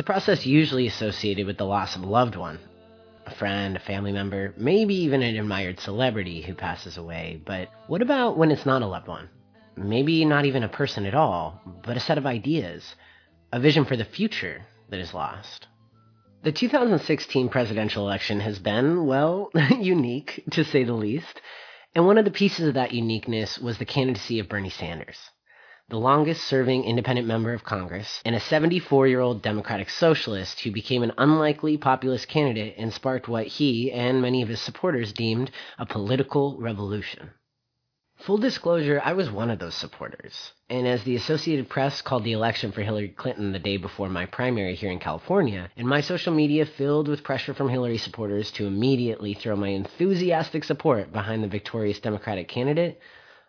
[0.00, 2.58] It's a process usually associated with the loss of a loved one,
[3.26, 7.42] a friend, a family member, maybe even an admired celebrity who passes away.
[7.44, 9.28] But what about when it's not a loved one?
[9.76, 12.94] Maybe not even a person at all, but a set of ideas,
[13.52, 15.66] a vision for the future that is lost.
[16.44, 21.42] The 2016 presidential election has been, well, unique to say the least.
[21.94, 25.18] And one of the pieces of that uniqueness was the candidacy of Bernie Sanders,
[25.90, 30.70] the longest serving independent member of Congress, and a 74 year old Democratic socialist who
[30.70, 35.50] became an unlikely populist candidate and sparked what he and many of his supporters deemed
[35.78, 37.30] a political revolution.
[38.18, 40.52] Full disclosure, I was one of those supporters.
[40.68, 44.26] And as the Associated Press called the election for Hillary Clinton the day before my
[44.26, 48.66] primary here in California, and my social media filled with pressure from Hillary supporters to
[48.66, 53.00] immediately throw my enthusiastic support behind the victorious Democratic candidate,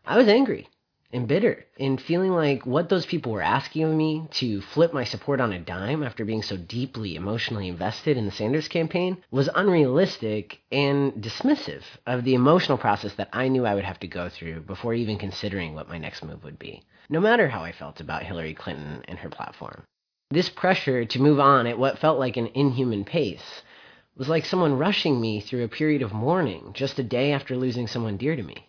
[0.08, 0.68] I was angry
[1.14, 5.04] and bitter and feeling like what those people were asking of me to flip my
[5.04, 9.50] support on a dime after being so deeply emotionally invested in the Sanders campaign was
[9.56, 14.30] unrealistic and dismissive of the emotional process that I knew I would have to go
[14.30, 18.00] through before even considering what my next move would be, no matter how I felt
[18.00, 19.84] about Hillary Clinton and her platform.
[20.30, 23.64] This pressure to move on at what felt like an inhuman pace
[24.16, 27.88] was like someone rushing me through a period of mourning just a day after losing
[27.88, 28.68] someone dear to me.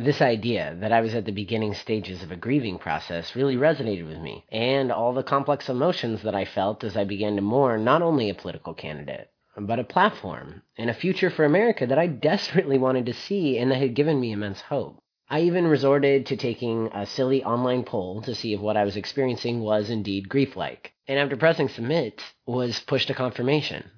[0.00, 4.06] This idea that I was at the beginning stages of a grieving process really resonated
[4.06, 7.82] with me, and all the complex emotions that I felt as I began to mourn
[7.82, 12.06] not only a political candidate, but a platform and a future for America that I
[12.06, 15.02] desperately wanted to see and that had given me immense hope.
[15.28, 18.96] I even resorted to taking a silly online poll to see if what I was
[18.96, 23.90] experiencing was indeed grief like, and after pressing submit, was pushed to confirmation.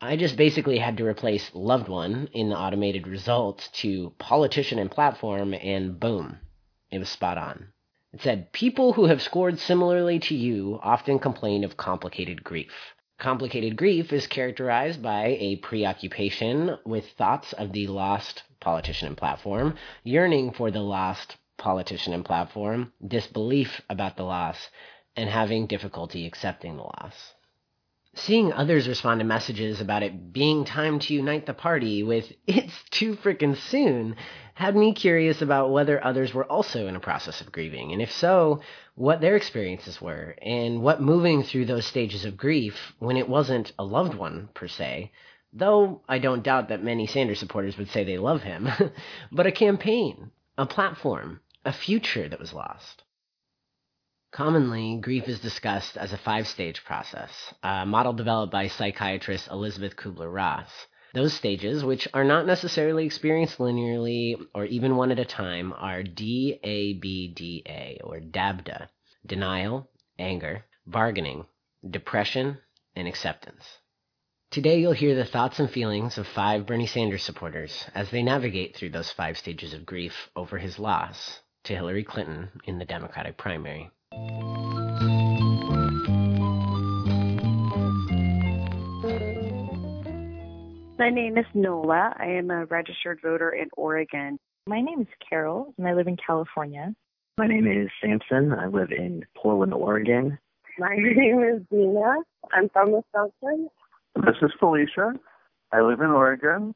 [0.00, 4.90] I just basically had to replace loved one in the automated results to politician and
[4.90, 6.38] platform, and boom,
[6.90, 7.72] it was spot on.
[8.12, 12.94] It said, People who have scored similarly to you often complain of complicated grief.
[13.18, 19.76] Complicated grief is characterized by a preoccupation with thoughts of the lost politician and platform,
[20.04, 24.68] yearning for the lost politician and platform, disbelief about the loss,
[25.16, 27.32] and having difficulty accepting the loss.
[28.18, 32.82] Seeing others respond to messages about it being time to unite the party with it's
[32.90, 34.16] too frickin' soon
[34.54, 38.10] had me curious about whether others were also in a process of grieving, and if
[38.10, 38.62] so,
[38.94, 43.72] what their experiences were, and what moving through those stages of grief when it wasn't
[43.78, 45.12] a loved one per se,
[45.52, 48.66] though I don't doubt that many Sanders supporters would say they love him,
[49.30, 53.04] but a campaign, a platform, a future that was lost.
[54.36, 59.48] Commonly, grief is discussed as a five stage process, uh, a model developed by psychiatrist
[59.50, 60.68] Elisabeth Kubler Ross.
[61.14, 66.02] Those stages, which are not necessarily experienced linearly or even one at a time, are
[66.02, 68.90] DABDA or DABDA
[69.24, 69.88] denial,
[70.18, 71.46] anger, bargaining,
[71.88, 72.58] depression,
[72.94, 73.64] and acceptance.
[74.50, 78.76] Today, you'll hear the thoughts and feelings of five Bernie Sanders supporters as they navigate
[78.76, 83.38] through those five stages of grief over his loss to Hillary Clinton in the Democratic
[83.38, 83.90] primary.
[90.98, 92.14] My name is Nola.
[92.18, 94.38] I am a registered voter in Oregon.
[94.66, 96.94] My name is Carol, and I live in California.
[97.38, 98.52] My name is Samson.
[98.52, 100.38] I live in Portland, Oregon.
[100.78, 102.16] My name is Dina.
[102.50, 103.68] I'm from Wisconsin.
[104.16, 105.12] This is Felicia.
[105.70, 106.74] I live in Oregon.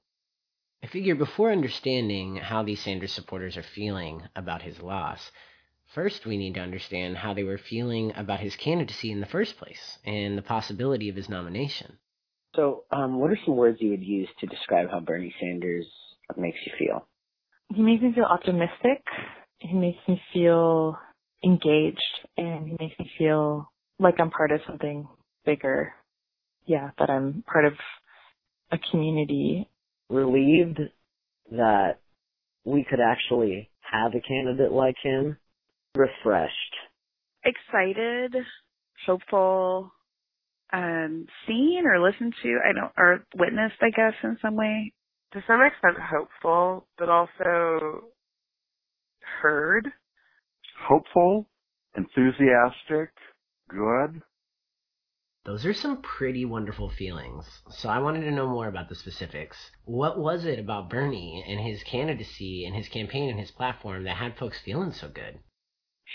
[0.84, 5.32] I figure before understanding how these Sanders supporters are feeling about his loss,
[5.94, 9.56] First, we need to understand how they were feeling about his candidacy in the first
[9.58, 11.98] place and the possibility of his nomination.
[12.54, 15.86] So, um, what are some words you would use to describe how Bernie Sanders
[16.36, 17.08] makes you feel?
[17.74, 19.02] He makes me feel optimistic.
[19.58, 20.96] He makes me feel
[21.44, 22.00] engaged,
[22.36, 25.08] and he makes me feel like I'm part of something
[25.44, 25.92] bigger.
[26.66, 27.72] Yeah, that I'm part of
[28.70, 29.68] a community.
[30.08, 30.80] Relieved
[31.50, 32.00] that
[32.64, 35.36] we could actually have a candidate like him
[35.94, 36.74] refreshed,
[37.44, 38.34] excited,
[39.06, 39.92] hopeful,
[40.72, 44.92] um, seen or listened to, I don't, or witnessed, I guess, in some way.
[45.32, 48.08] To some extent hopeful, but also
[49.42, 49.88] heard.
[50.88, 51.48] Hopeful,
[51.96, 53.10] enthusiastic,
[53.68, 54.22] good.
[55.44, 57.46] Those are some pretty wonderful feelings.
[57.70, 59.56] So I wanted to know more about the specifics.
[59.84, 64.16] What was it about Bernie and his candidacy and his campaign and his platform that
[64.16, 65.38] had folks feeling so good?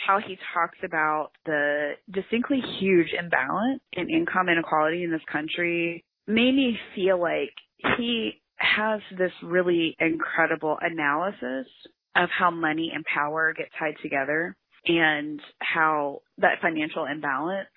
[0.05, 6.55] How he talks about the distinctly huge imbalance in income inequality in this country made
[6.55, 7.53] me feel like
[7.97, 11.67] he has this really incredible analysis
[12.15, 14.55] of how money and power get tied together
[14.87, 17.67] and how that financial imbalance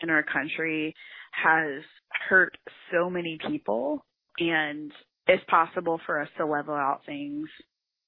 [0.00, 0.94] in our country
[1.32, 1.82] has
[2.28, 2.56] hurt
[2.92, 4.04] so many people
[4.38, 4.92] and
[5.26, 7.48] it's possible for us to level out things.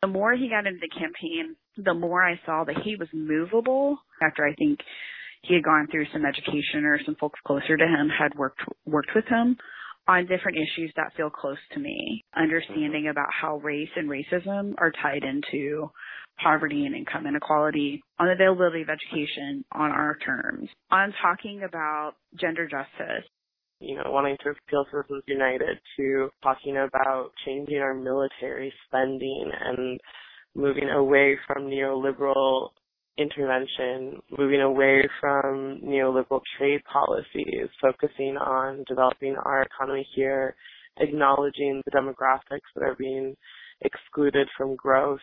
[0.02, 3.98] The more he got into the campaign, the more I saw that he was movable
[4.22, 4.80] after I think
[5.42, 9.10] he had gone through some education or some folks closer to him had worked worked
[9.14, 9.56] with him
[10.08, 12.24] on different issues that feel close to me.
[12.36, 13.10] Understanding mm-hmm.
[13.10, 15.90] about how race and racism are tied into
[16.42, 22.12] poverty and income inequality, on the availability of education on our terms, on talking about
[22.38, 23.24] gender justice.
[23.78, 29.50] You know, wanting to appeal to Citizens United to talking about changing our military spending
[29.60, 30.00] and
[30.54, 32.70] moving away from neoliberal
[33.18, 40.54] intervention, moving away from neoliberal trade policies, focusing on developing our economy here,
[40.98, 43.34] acknowledging the demographics that are being
[43.82, 45.20] excluded from growth.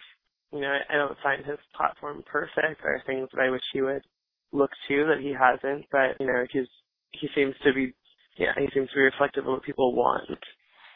[0.51, 2.81] You know, I don't find his platform perfect.
[2.83, 4.03] There are things that I wish he would
[4.51, 6.67] look to that he hasn't, but you know, he's
[7.11, 7.93] he seems to be
[8.37, 10.29] yeah, he seems to be reflective of what people want.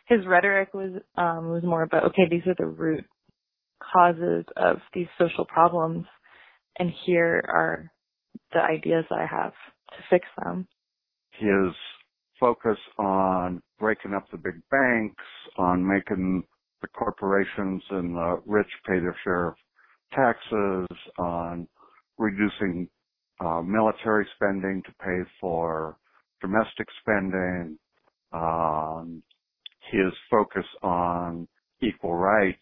[0.07, 3.05] His rhetoric was um was more about okay, these are the root
[3.93, 6.05] causes of these social problems
[6.79, 7.91] and here are
[8.53, 9.53] the ideas I have
[9.91, 10.67] to fix them.
[11.31, 11.73] His
[12.39, 15.23] focus on breaking up the big banks,
[15.57, 16.43] on making
[16.81, 19.55] the corporations and the rich pay their share of
[20.13, 20.87] taxes,
[21.17, 21.67] on
[22.17, 22.87] reducing
[23.39, 25.97] uh, military spending to pay for
[26.41, 27.77] domestic spending,
[28.33, 29.23] um,
[29.91, 31.47] his focus on
[31.81, 32.57] equal rights,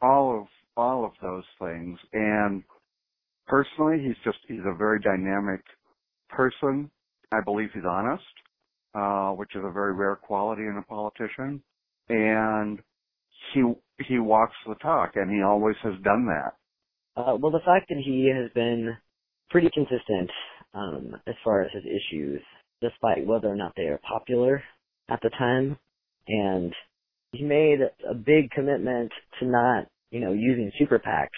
[0.00, 0.46] all of
[0.76, 2.62] all of those things, and
[3.46, 5.60] personally, he's just he's a very dynamic
[6.28, 6.90] person.
[7.32, 8.22] I believe he's honest,
[8.94, 11.62] uh, which is a very rare quality in a politician,
[12.08, 12.80] and
[13.52, 13.62] he
[14.06, 16.54] he walks the talk, and he always has done that.
[17.16, 18.96] Uh, well, the fact that he has been
[19.50, 20.30] pretty consistent
[20.74, 22.40] um, as far as his issues,
[22.80, 24.62] despite whether or not they are popular
[25.08, 25.78] at the time,
[26.28, 26.74] and
[27.32, 27.78] he made
[28.08, 31.28] a big commitment to not, you know, using super PACs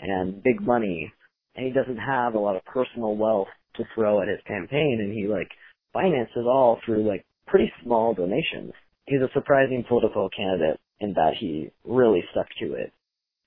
[0.00, 1.12] and big money
[1.54, 5.12] and he doesn't have a lot of personal wealth to throw at his campaign and
[5.12, 5.48] he like
[5.92, 8.72] finances all through like pretty small donations.
[9.06, 12.92] He's a surprising political candidate in that he really stuck to it.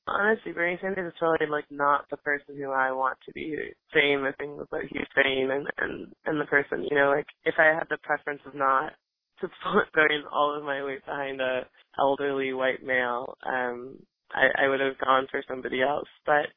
[0.08, 3.58] Honestly, Bernie Sanders is really like not the person who I want to be
[3.94, 7.56] saying the things that he's saying and and and the person, you know, like if
[7.60, 8.94] I had the preference of not
[9.42, 11.68] to put going all of my weight behind a
[12.00, 13.98] elderly white male, um,
[14.32, 16.08] I, I would have gone for somebody else.
[16.26, 16.48] But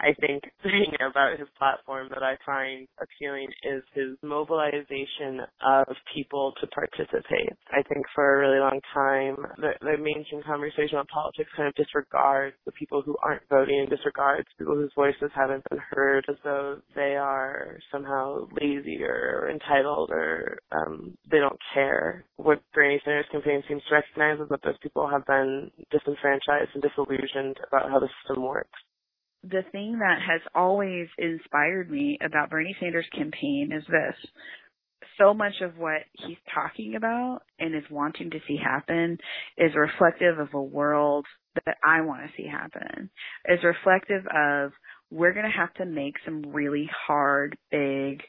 [0.00, 6.52] I think thing about his platform that I find appealing is his mobilization of people
[6.60, 7.52] to participate.
[7.70, 11.74] I think for a really long time, the, the mainstream conversation about politics kind of
[11.74, 16.78] disregards the people who aren't voting, disregards people whose voices haven't been heard as though
[16.94, 22.24] they are somehow lazy or entitled or um, they don't care.
[22.36, 26.82] What Bernie Sanders' campaign seems to recognize is that those people have been disenfranchised and
[26.82, 28.78] disillusioned about how the system works
[29.42, 34.14] the thing that has always inspired me about Bernie Sanders' campaign is this.
[35.18, 39.18] So much of what he's talking about and is wanting to see happen
[39.58, 41.26] is reflective of a world
[41.66, 43.10] that I want to see happen.
[43.46, 44.72] Is reflective of
[45.10, 48.22] we're going to have to make some really hard, big,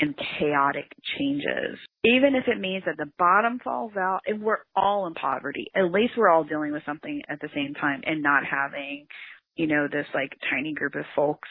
[0.00, 0.86] and chaotic
[1.18, 1.78] changes.
[2.04, 5.92] Even if it means that the bottom falls out and we're all in poverty, at
[5.92, 9.06] least we're all dealing with something at the same time and not having
[9.58, 11.48] you know, this like tiny group of folks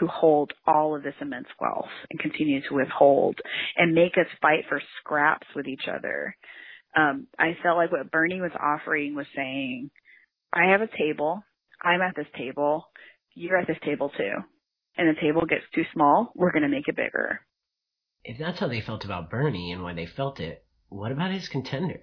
[0.00, 3.38] who hold all of this immense wealth and continue to withhold
[3.76, 6.34] and make us fight for scraps with each other.
[6.96, 9.90] Um, I felt like what Bernie was offering was saying,
[10.52, 11.42] I have a table.
[11.82, 12.86] I'm at this table.
[13.34, 14.32] You're at this table too.
[14.96, 16.32] And the table gets too small.
[16.34, 17.40] We're going to make it bigger.
[18.24, 21.48] If that's how they felt about Bernie and why they felt it, what about his
[21.48, 22.00] contender?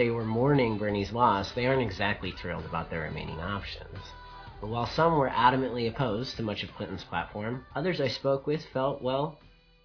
[0.00, 3.98] They were mourning Bernie's loss, they aren't exactly thrilled about their remaining options.
[4.58, 8.64] But while some were adamantly opposed to much of Clinton's platform, others I spoke with
[8.72, 9.38] felt, well,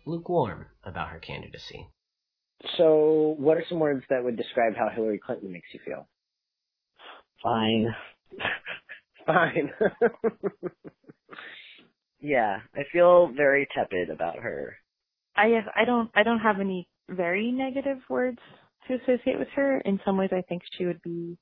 [0.05, 1.89] lukewarm about her candidacy.
[2.77, 6.07] So, what are some words that would describe how Hillary Clinton makes you feel?
[7.43, 7.93] Fine.
[9.25, 9.73] Fine.
[12.21, 14.77] yeah, I feel very tepid about her.
[15.35, 18.39] I guess I don't I don't have any very negative words
[18.87, 19.79] to associate with her.
[19.81, 21.37] In some ways, I think she would be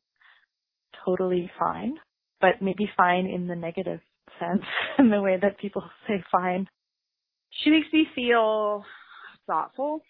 [1.05, 1.95] totally fine,
[2.41, 4.01] but maybe fine in the negative
[4.39, 4.63] sense,
[4.99, 6.67] in the way that people say fine.
[7.51, 8.83] She makes me feel
[9.47, 10.01] thoughtful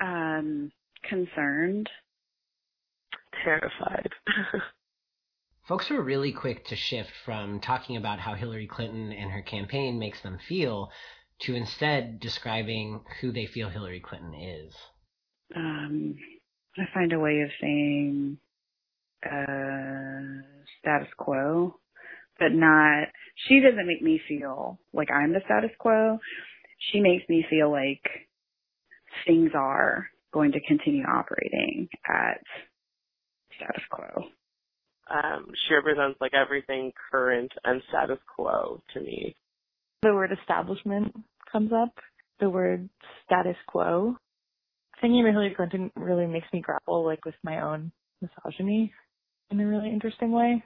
[0.00, 0.72] Um,
[1.08, 1.88] concerned.
[3.44, 4.10] Terrified.
[5.68, 9.98] Folks were really quick to shift from talking about how Hillary Clinton and her campaign
[9.98, 10.90] makes them feel
[11.42, 14.74] to instead describing who they feel Hillary Clinton is.
[15.54, 16.16] Um,
[16.78, 18.38] I find a way of saying
[19.24, 20.42] uh,
[20.80, 21.78] status quo,
[22.38, 23.08] but not.
[23.48, 26.18] She doesn't make me feel like I'm the status quo.
[26.90, 28.02] She makes me feel like
[29.26, 32.40] things are going to continue operating at
[33.56, 34.24] status quo.
[35.10, 39.36] Um, she represents like everything current and status quo to me.
[40.02, 41.14] The word establishment
[41.50, 41.92] comes up.
[42.40, 42.88] The word
[43.24, 44.16] status quo.
[45.02, 47.90] Thinking about Hillary Clinton really makes me grapple like with my own
[48.20, 48.92] misogyny
[49.50, 50.62] in a really interesting way.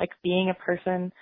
[0.00, 1.12] Like being a person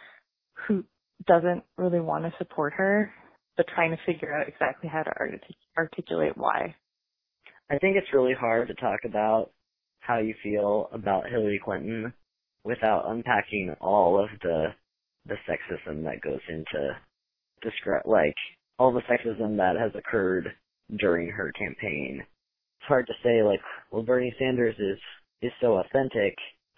[0.66, 0.84] who
[1.26, 3.12] doesn't really want to support her,
[3.56, 5.42] but trying to figure out exactly how to artic-
[5.76, 6.76] articulate why.
[7.68, 9.50] I think it's really hard to talk about
[9.98, 12.12] how you feel about Hillary Clinton
[12.64, 14.66] without unpacking all of the
[15.26, 16.96] the sexism that goes into
[17.60, 18.34] describe like
[18.78, 20.52] all the sexism that has occurred
[20.98, 22.22] during her campaign.
[22.82, 23.60] It's hard to say like,
[23.92, 24.98] well Bernie Sanders is
[25.40, 26.34] is so authentic,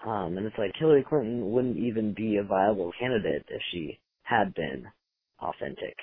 [0.06, 4.52] um, and it's like Hillary Clinton wouldn't even be a viable candidate if she had
[4.52, 4.84] been
[5.40, 5.96] authentic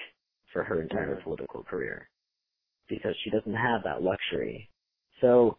[0.52, 2.10] for her entire political career.
[2.90, 4.70] Because she doesn't have that luxury.
[5.22, 5.58] So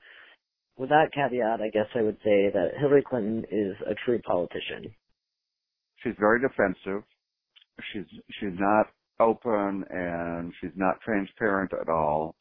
[0.76, 4.92] with that caveat, I guess I would say that Hillary Clinton is a true politician.
[6.02, 7.04] She's very defensive.
[7.92, 8.06] She's
[8.40, 8.88] she's not
[9.20, 12.34] open and she's not transparent at all.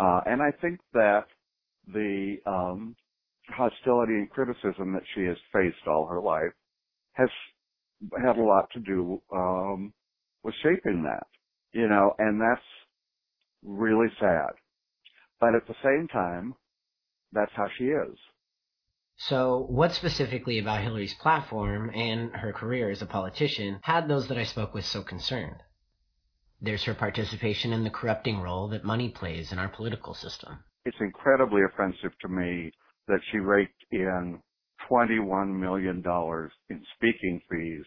[0.00, 1.26] Uh, and I think that
[1.86, 2.96] the um,
[3.48, 6.52] hostility and criticism that she has faced all her life
[7.12, 7.28] has
[8.20, 9.92] had a lot to do um,
[10.42, 11.26] with shaping that,
[11.72, 12.60] you know, and that's
[13.62, 14.50] really sad.
[15.40, 16.54] But at the same time,
[17.32, 18.16] that's how she is.
[19.16, 24.38] So, what specifically about Hillary's platform and her career as a politician had those that
[24.38, 25.62] I spoke with so concerned?
[26.60, 30.64] There's her participation in the corrupting role that money plays in our political system.
[30.84, 32.72] It's incredibly offensive to me
[33.08, 34.40] that she raked in
[34.90, 36.02] $21 million
[36.70, 37.84] in speaking fees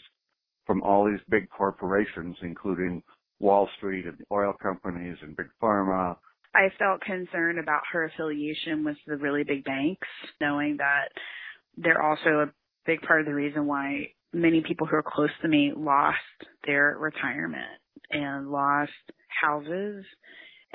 [0.66, 3.04] from all these big corporations, including
[3.40, 6.16] Wall Street and oil companies and big pharma.
[6.56, 10.08] I felt concerned about her affiliation with the really big banks,
[10.40, 11.10] knowing that
[11.78, 12.54] they're also a
[12.86, 16.18] big part of the reason why many people who are close to me lost
[16.66, 17.80] their retirement
[18.12, 18.92] and lost
[19.42, 20.06] houses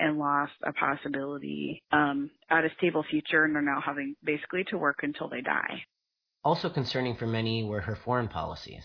[0.00, 4.78] and lost a possibility um, at a stable future and are now having basically to
[4.78, 5.82] work until they die.
[6.42, 8.84] Also concerning for many were her foreign policies.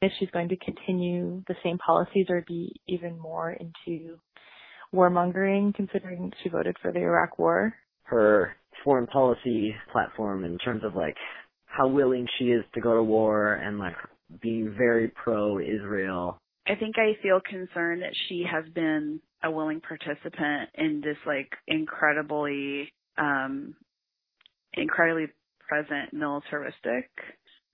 [0.00, 4.18] If she's going to continue the same policies or be even more into
[4.94, 7.74] warmongering, considering she voted for the Iraq War.
[8.04, 11.16] Her foreign policy platform, in terms of like
[11.66, 13.96] how willing she is to go to war and like
[14.40, 16.38] being very pro-Israel.
[16.66, 21.52] I think I feel concerned that she has been a willing participant in this like
[21.66, 23.74] incredibly, um,
[24.74, 25.26] incredibly
[25.68, 27.10] present militaristic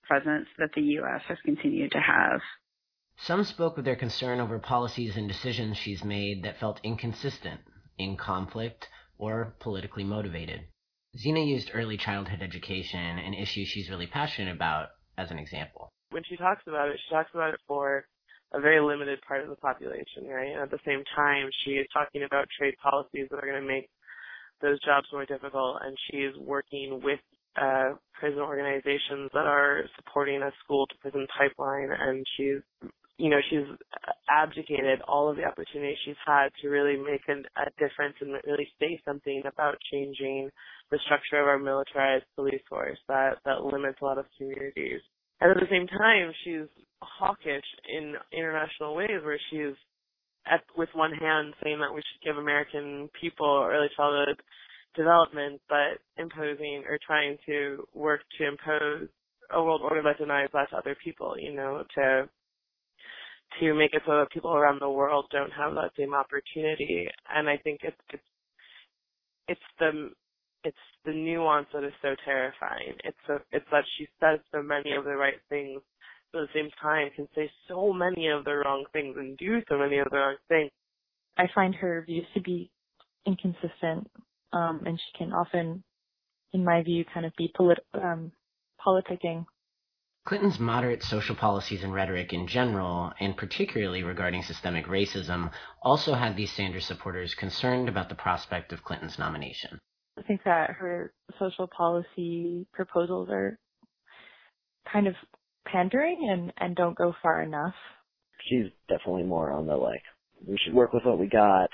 [0.07, 1.21] presence that the U.S.
[1.27, 2.41] has continued to have
[3.21, 7.59] some spoke of their concern over policies and decisions she's made that felt inconsistent,
[7.97, 10.61] in conflict, or politically motivated.
[11.17, 15.89] Zena used early childhood education, an issue she's really passionate about, as an example.
[16.11, 18.05] When she talks about it, she talks about it for
[18.53, 20.51] a very limited part of the population, right?
[20.51, 23.67] And at the same time, she is talking about trade policies that are going to
[23.67, 23.89] make
[24.61, 27.19] those jobs more difficult, and she is working with
[27.61, 32.61] uh, prison organizations that are supporting a school to prison pipeline, and she's
[33.19, 33.67] you know, she's
[34.31, 38.67] abdicated all of the opportunities she's had to really make an, a difference and really
[38.79, 40.49] say something about changing
[40.89, 45.01] the structure of our militarized police force that, that limits a lot of communities.
[45.41, 46.67] And at the same time, she's
[47.01, 49.75] hawkish in international ways where she's
[50.45, 54.41] at, with one hand saying that we should give American people early childhood
[54.95, 59.07] development, but imposing or trying to work to impose
[59.51, 62.29] a world order that denies that to other people, you know, to
[63.59, 67.07] to make it so that people around the world don't have that same opportunity.
[67.33, 68.23] And I think it's it's
[69.47, 70.11] it's the
[70.63, 72.93] it's the nuance that is so terrifying.
[73.03, 75.81] It's a, it's that she says so many of the right things,
[76.31, 79.61] but at the same time can say so many of the wrong things and do
[79.69, 80.71] so many of the wrong things.
[81.37, 82.71] I find her views to be
[83.25, 84.09] inconsistent,
[84.51, 85.83] um, and she can often,
[86.53, 88.31] in my view, kind of be polit- um,
[88.85, 89.45] politicking
[90.25, 95.51] Clinton's moderate social policies and rhetoric in general, and particularly regarding systemic racism,
[95.81, 99.79] also had these Sanders supporters concerned about the prospect of Clinton's nomination.
[100.27, 103.57] Think that her social policy proposals are
[104.91, 105.15] kind of
[105.65, 107.73] pandering and, and don't go far enough.
[108.49, 110.01] She's definitely more on the like,
[110.47, 111.69] we should work with what we got.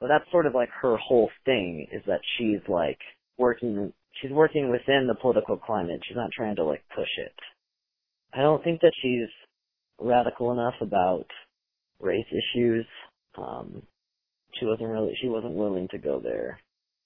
[0.00, 2.98] But that's sort of like her whole thing is that she's like
[3.38, 6.00] working, she's working within the political climate.
[6.06, 7.34] She's not trying to like push it.
[8.34, 9.28] I don't think that she's
[10.00, 11.26] radical enough about
[12.00, 12.86] race issues.
[13.38, 13.82] Um,
[14.58, 16.58] she wasn't really, she wasn't willing to go there.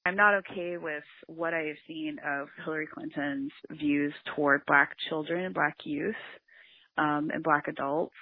[0.07, 5.45] I'm not okay with what I have seen of Hillary Clinton's views toward black children
[5.45, 6.15] and black youth
[6.97, 8.15] um, and black adults.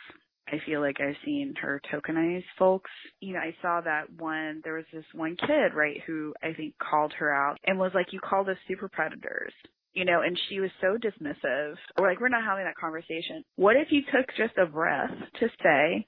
[0.48, 2.90] I feel like I've seen her tokenize folks.
[3.20, 6.72] You know, I saw that one, there was this one kid, right, who I think
[6.78, 9.52] called her out and was like, you called us super predators.
[9.92, 11.74] You know, and she was so dismissive.
[11.98, 13.44] We're like, we're not having that conversation.
[13.56, 16.06] What if you took just a breath to say,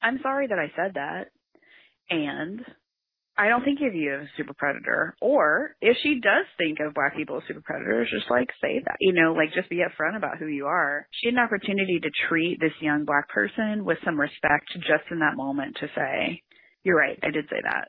[0.00, 1.26] I'm sorry that I said that.
[2.08, 2.62] And
[3.38, 5.14] I don't think of you as a super predator.
[5.20, 8.96] Or if she does think of black people as super predators, just like say that,
[9.00, 11.06] you know, like just be upfront about who you are.
[11.12, 15.20] She had an opportunity to treat this young black person with some respect just in
[15.20, 16.42] that moment to say,
[16.82, 17.88] you're right, I did say that.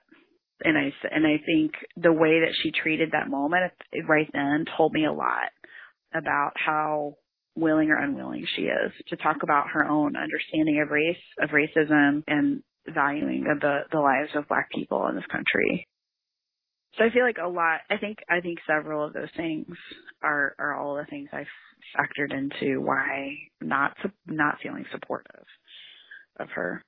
[0.63, 3.71] And I, and I think the way that she treated that moment
[4.07, 5.49] right then told me a lot
[6.13, 7.15] about how
[7.55, 12.23] willing or unwilling she is to talk about her own understanding of race, of racism,
[12.27, 12.61] and
[12.93, 15.87] valuing of the the lives of black people in this country.
[16.97, 19.67] So i feel like a lot i think i think several of those things
[20.23, 21.45] are are all the things i've
[21.95, 25.45] factored into why not not feeling supportive
[26.39, 26.81] of her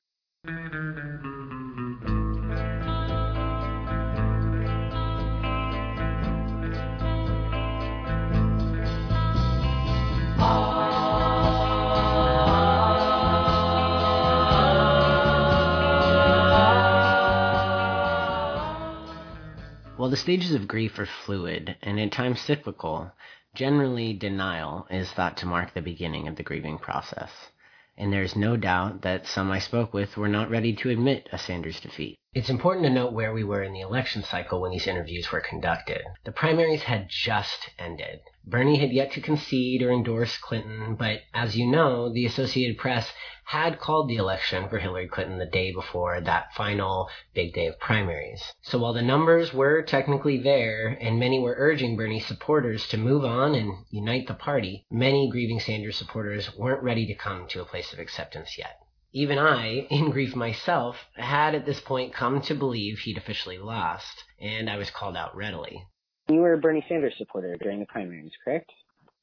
[20.02, 23.12] While the stages of grief are fluid and at times cyclical,
[23.54, 27.52] generally denial is thought to mark the beginning of the grieving process.
[27.96, 31.30] And there is no doubt that some I spoke with were not ready to admit
[31.32, 32.18] a Sanders defeat.
[32.34, 35.42] It's important to note where we were in the election cycle when these interviews were
[35.42, 36.02] conducted.
[36.24, 38.22] The primaries had just ended.
[38.46, 43.12] Bernie had yet to concede or endorse Clinton, but as you know, the Associated Press
[43.44, 47.78] had called the election for Hillary Clinton the day before that final big day of
[47.82, 48.54] primaries.
[48.62, 53.26] So while the numbers were technically there and many were urging Bernie supporters to move
[53.26, 57.66] on and unite the party, many grieving Sanders supporters weren't ready to come to a
[57.66, 58.78] place of acceptance yet.
[59.14, 64.24] Even I, in grief myself, had at this point come to believe he'd officially lost,
[64.40, 65.84] and I was called out readily.
[66.30, 68.72] You were a Bernie Sanders supporter during the primaries, correct?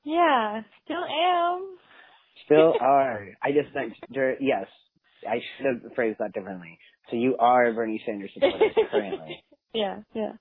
[0.04, 1.76] Yeah, still am.
[2.44, 3.28] Still are.
[3.42, 3.94] I just meant,
[4.40, 4.66] yes,
[5.26, 6.78] I should have phrased that differently.
[7.10, 9.42] So you are a Bernie Sanders supporter currently.
[9.74, 10.32] Yeah, yeah.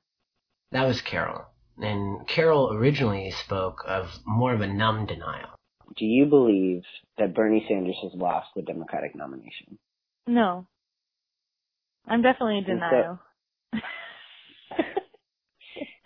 [0.71, 1.43] That was Carol.
[1.77, 5.49] And Carol originally spoke of more of a numb denial.
[5.95, 6.83] Do you believe
[7.17, 9.77] that Bernie Sanders has lost the Democratic nomination?
[10.27, 10.67] No.
[12.07, 13.19] I'm definitely in denial.
[13.71, 14.83] And so,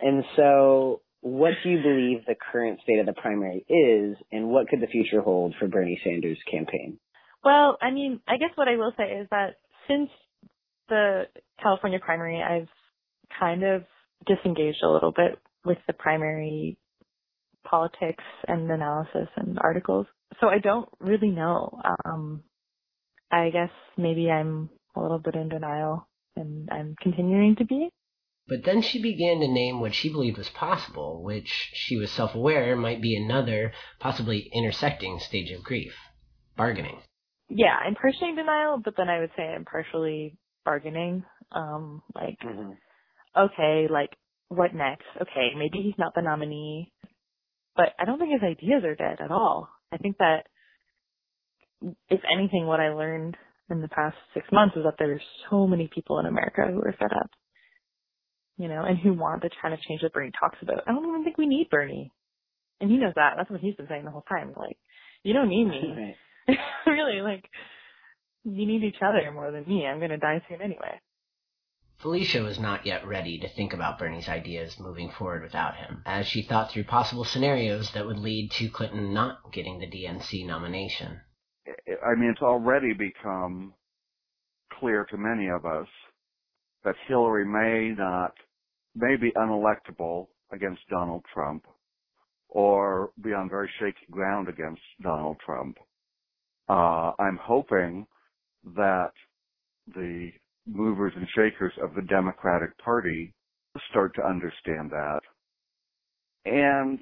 [0.00, 4.68] and so, what do you believe the current state of the primary is, and what
[4.68, 6.98] could the future hold for Bernie Sanders' campaign?
[7.44, 9.56] Well, I mean, I guess what I will say is that
[9.88, 10.10] since
[10.88, 11.24] the
[11.60, 12.68] California primary, I've
[13.38, 13.84] kind of
[14.26, 16.76] disengaged a little bit with the primary
[17.64, 20.06] politics and analysis and articles.
[20.40, 21.80] So I don't really know.
[22.04, 22.42] Um,
[23.30, 27.90] I guess maybe I'm a little bit in denial and I'm continuing to be.
[28.48, 32.34] But then she began to name what she believed was possible, which she was self
[32.34, 35.94] aware might be another, possibly intersecting stage of grief
[36.56, 37.00] bargaining.
[37.48, 41.24] Yeah, I'm partially in denial, but then I would say I'm partially bargaining.
[41.52, 42.72] Um, like, mm-hmm.
[43.38, 44.10] okay, like,
[44.48, 45.04] what next?
[45.20, 46.92] Okay, maybe he's not the nominee.
[47.76, 49.68] But I don't think his ideas are dead at all.
[49.92, 50.46] I think that,
[52.08, 53.36] if anything, what I learned
[53.70, 56.94] in the past six months is that there's so many people in America who are
[56.98, 57.30] fed up,
[58.58, 60.82] you know, and who want the kind of change that Bernie talks about.
[60.86, 62.12] I don't even think we need Bernie.
[62.80, 63.34] And he knows that.
[63.36, 64.52] That's what he's been saying the whole time.
[64.56, 64.76] Like,
[65.22, 66.16] you don't need me.
[66.86, 67.44] really, like,
[68.44, 69.86] you need each other more than me.
[69.86, 71.00] I'm going to die soon anyway.
[72.02, 76.26] Felicia was not yet ready to think about Bernie's ideas moving forward without him, as
[76.26, 81.20] she thought through possible scenarios that would lead to Clinton not getting the DNC nomination.
[81.68, 83.74] I mean, it's already become
[84.80, 85.86] clear to many of us
[86.82, 88.32] that Hillary may not,
[88.96, 91.64] may be unelectable against Donald Trump
[92.48, 95.78] or be on very shaky ground against Donald Trump.
[96.68, 98.08] Uh, I'm hoping
[98.74, 99.12] that
[99.94, 100.32] the
[100.66, 103.32] movers and shakers of the Democratic Party
[103.90, 105.20] start to understand that.
[106.44, 106.98] And,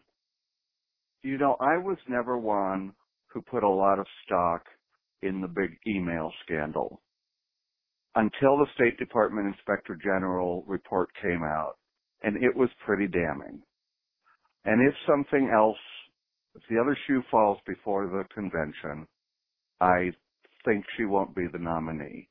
[1.22, 2.92] you know, I was never one
[3.28, 4.62] who put a lot of stock
[5.22, 7.00] in the big email scandal
[8.14, 11.76] until the State Department Inspector General report came out,
[12.22, 13.62] and it was pretty damning.
[14.64, 15.78] And if something else,
[16.54, 19.06] if the other shoe falls before the convention,
[19.80, 20.10] I
[20.64, 22.28] think she won't be the nominee.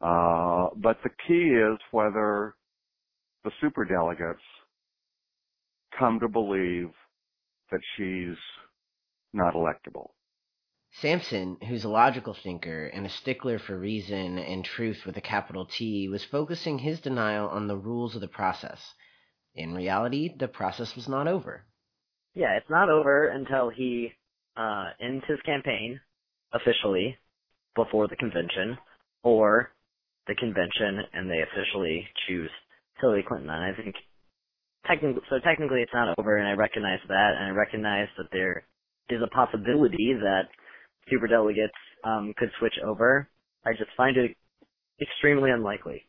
[0.00, 2.54] Uh, but the key is whether
[3.44, 4.36] the superdelegates
[5.98, 6.90] come to believe
[7.70, 8.36] that she's
[9.32, 10.10] not electable.
[10.92, 15.66] Samson, who's a logical thinker and a stickler for reason and truth with a capital
[15.66, 18.94] T, was focusing his denial on the rules of the process.
[19.54, 21.64] In reality, the process was not over.
[22.34, 24.12] Yeah, it's not over until he
[24.56, 26.00] uh, ends his campaign
[26.52, 27.18] officially
[27.74, 28.78] before the convention,
[29.22, 29.72] or
[30.28, 32.50] the convention and they officially choose
[33.00, 33.50] Hillary Clinton.
[33.50, 33.94] And I think
[34.86, 38.64] technically, so technically it's not over, and I recognize that, and I recognize that there
[39.08, 40.42] is a possibility that
[41.10, 41.72] super delegates
[42.04, 43.28] um, could switch over.
[43.66, 44.36] I just find it
[45.00, 46.04] extremely unlikely.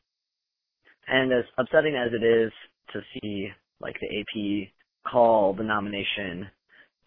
[1.07, 2.51] And as upsetting as it is
[2.93, 3.49] to see
[3.81, 4.69] like the AP
[5.11, 6.47] call the nomination,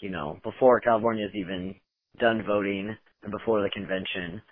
[0.01, 1.75] you know, before California's even
[2.19, 4.43] done voting and before the convention,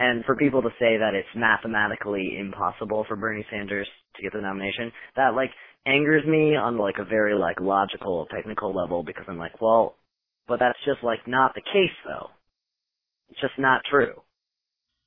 [0.00, 3.86] and for people to say that it's mathematically impossible for Bernie Sanders
[4.16, 5.50] to get the nomination, that like
[5.86, 9.96] angers me on like a very like logical, technical level because I'm like, well,
[10.48, 12.28] but that's just like not the case though.
[13.28, 14.22] It's just not true.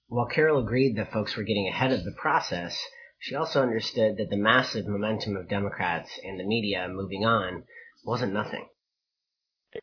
[0.10, 2.78] While Carol agreed that folks were getting ahead of the process,
[3.18, 7.64] she also understood that the massive momentum of Democrats and the media moving on
[8.06, 8.68] wasn't nothing.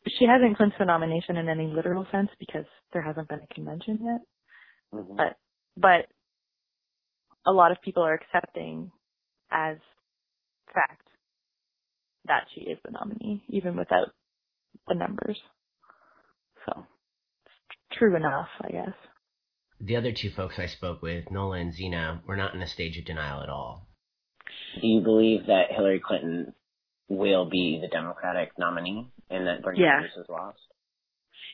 [0.07, 3.99] She hasn't clinched the nomination in any literal sense because there hasn't been a convention
[4.01, 4.21] yet.
[4.93, 5.15] Mm-hmm.
[5.15, 5.37] But
[5.77, 6.07] but
[7.45, 8.91] a lot of people are accepting
[9.51, 9.77] as
[10.73, 11.07] fact
[12.25, 14.09] that she is the nominee, even without
[14.87, 15.39] the numbers.
[16.65, 16.85] So
[17.45, 18.93] it's true enough, I guess.
[19.79, 22.97] The other two folks I spoke with, Nola and Zena, were not in a stage
[22.97, 23.87] of denial at all.
[24.79, 26.53] Do you believe that Hillary Clinton
[27.09, 30.01] will be the Democratic nominee and that Bernie yeah.
[30.01, 30.59] Sanders is lost?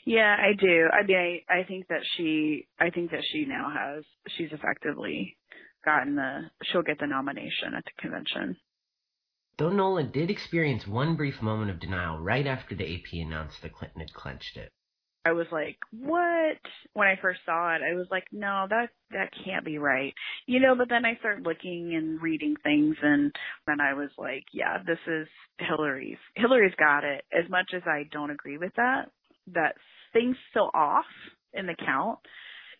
[0.06, 0.88] Yeah, I do.
[0.92, 4.04] I mean, I, I think that she, I think that she now has,
[4.38, 5.38] she's effectively
[5.84, 8.58] gotten the, she'll get the nomination at the convention.
[9.58, 13.74] Though Nola did experience one brief moment of denial right after the AP announced that
[13.74, 14.72] Clinton had clinched it.
[15.26, 16.58] I was like, what?
[16.94, 20.14] When I first saw it, I was like, no, that, that can't be right.
[20.46, 24.46] You know, but then I started looking and reading things and then I was like,
[24.54, 26.20] yeah, this is Hillary's.
[26.36, 27.26] Hillary's got it.
[27.34, 29.10] As much as I don't agree with that,
[29.54, 29.76] that
[30.14, 31.06] things still off
[31.54, 32.20] in the count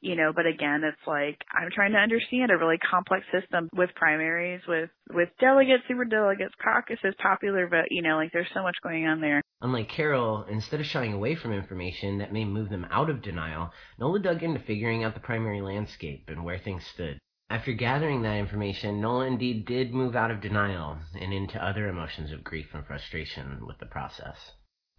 [0.02, 3.90] you know but again it's like i'm trying to understand a really complex system with
[3.96, 8.76] primaries with with delegates super delegates caucuses popular vote you know like there's so much
[8.84, 12.86] going on there unlike carol instead of shying away from information that may move them
[12.92, 17.18] out of denial nola dug into figuring out the primary landscape and where things stood
[17.50, 22.34] after gathering that information, Nola indeed did move out of denial and into other emotions
[22.34, 24.52] of grief and frustration with the process.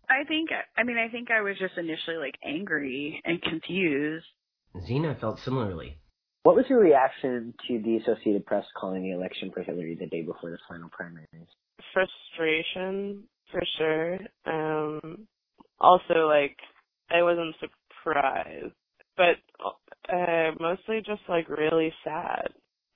[0.08, 4.26] I think, I mean, I think I was just initially like angry and confused.
[4.86, 5.98] Zena felt similarly.
[6.44, 10.22] What was your reaction to the Associated Press calling the election for Hillary the day
[10.22, 11.26] before the final primaries?
[11.92, 14.18] Frustration, for sure.
[14.46, 15.26] Um,
[15.80, 16.56] also, like,
[17.10, 18.72] I wasn't surprised,
[19.16, 19.36] but
[20.12, 22.48] uh, mostly just like really sad,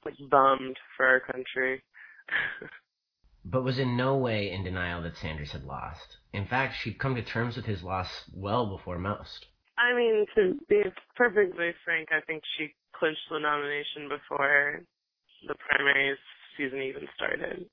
[0.05, 1.83] like bummed for our country.
[3.44, 6.18] but was in no way in denial that Sanders had lost.
[6.33, 9.46] In fact, she'd come to terms with his loss well before most.
[9.78, 10.83] I mean, to be
[11.16, 14.83] perfectly frank, I think she clinched the nomination before
[15.46, 16.18] the primaries
[16.57, 17.66] season even started.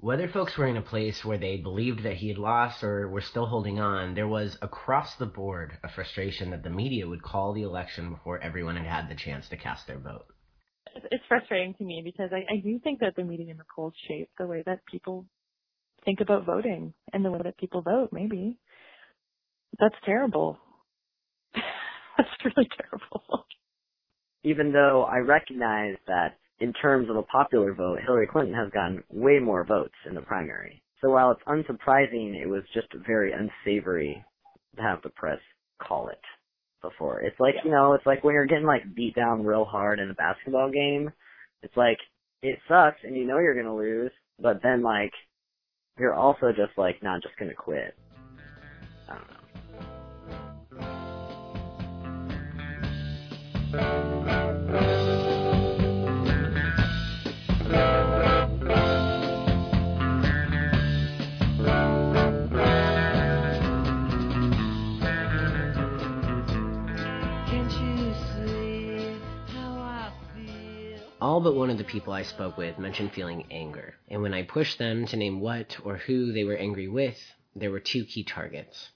[0.00, 3.20] Whether folks were in a place where they believed that he had lost or were
[3.20, 7.52] still holding on, there was across the board a frustration that the media would call
[7.52, 10.26] the election before everyone had had the chance to cast their vote
[11.10, 13.94] it's frustrating to me because I, I do think that the media and the polls
[14.08, 15.26] shape the way that people
[16.04, 18.58] think about voting and the way that people vote, maybe.
[19.78, 20.58] That's terrible.
[21.54, 23.46] That's really terrible.
[24.44, 29.02] Even though I recognize that in terms of a popular vote, Hillary Clinton has gotten
[29.10, 30.82] way more votes in the primary.
[31.00, 34.24] So while it's unsurprising, it was just very unsavory
[34.76, 35.38] to have the press
[35.82, 36.20] call it
[36.84, 37.20] before.
[37.20, 40.10] It's like, you know, it's like when you're getting like beat down real hard in
[40.10, 41.10] a basketball game.
[41.62, 41.98] It's like
[42.42, 45.12] it sucks and you know you're going to lose, but then like
[45.98, 47.96] you're also just like not just going to quit.
[49.08, 49.28] I don't
[54.10, 54.13] know.
[71.34, 74.44] All but one of the people I spoke with mentioned feeling anger, and when I
[74.44, 77.18] pushed them to name what or who they were angry with,
[77.56, 78.92] there were two key targets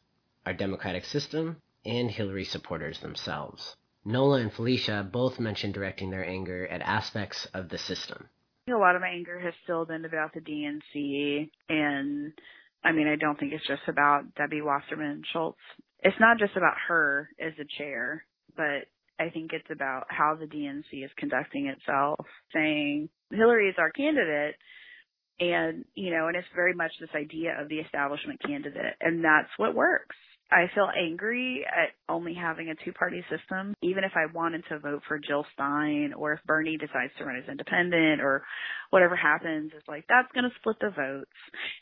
[0.46, 3.74] our democratic system and Hillary supporters themselves.
[4.04, 8.28] Nola and Felicia both mentioned directing their anger at aspects of the system.
[8.68, 12.32] A lot of my anger has still been about the DNC, and
[12.84, 15.58] I mean, I don't think it's just about Debbie Wasserman Schultz.
[16.04, 18.24] It's not just about her as a chair,
[18.56, 18.86] but
[19.20, 24.54] I think it's about how the DNC is conducting itself, saying Hillary is our candidate,
[25.40, 29.50] and you know, and it's very much this idea of the establishment candidate, and that's
[29.56, 30.16] what works.
[30.50, 33.74] I feel angry at only having a two party system.
[33.82, 37.36] Even if I wanted to vote for Jill Stein or if Bernie decides to run
[37.36, 38.42] as independent or
[38.90, 41.30] whatever happens, it's like that's going to split the votes.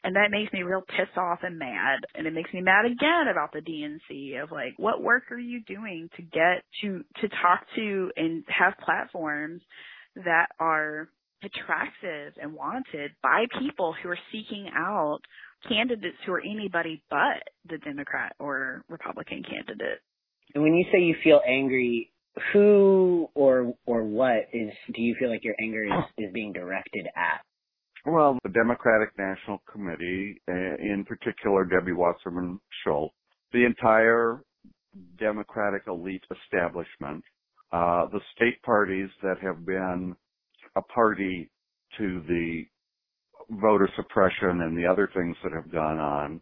[0.03, 2.01] And that makes me real pissed off and mad.
[2.15, 5.63] And it makes me mad again about the DNC of like, what work are you
[5.63, 9.63] doing to get to, to talk to and have platforms
[10.17, 11.09] that are
[11.45, 15.21] attractive and wanted by people who are seeking out
[15.69, 20.01] candidates who are anybody but the Democrat or Republican candidate.
[20.55, 22.13] And when you say you feel angry,
[22.53, 27.07] who or or what is do you feel like your anger is, is being directed
[27.17, 27.41] at?
[28.05, 33.15] Well, the Democratic National Committee, uh, in particular Debbie Wasserman Schultz,
[33.53, 34.43] the entire
[35.19, 37.25] Democratic elite establishment,
[37.73, 40.15] uh, the state parties that have been
[40.77, 41.51] a party
[41.99, 42.65] to the
[43.51, 46.41] voter suppression and the other things that have gone on,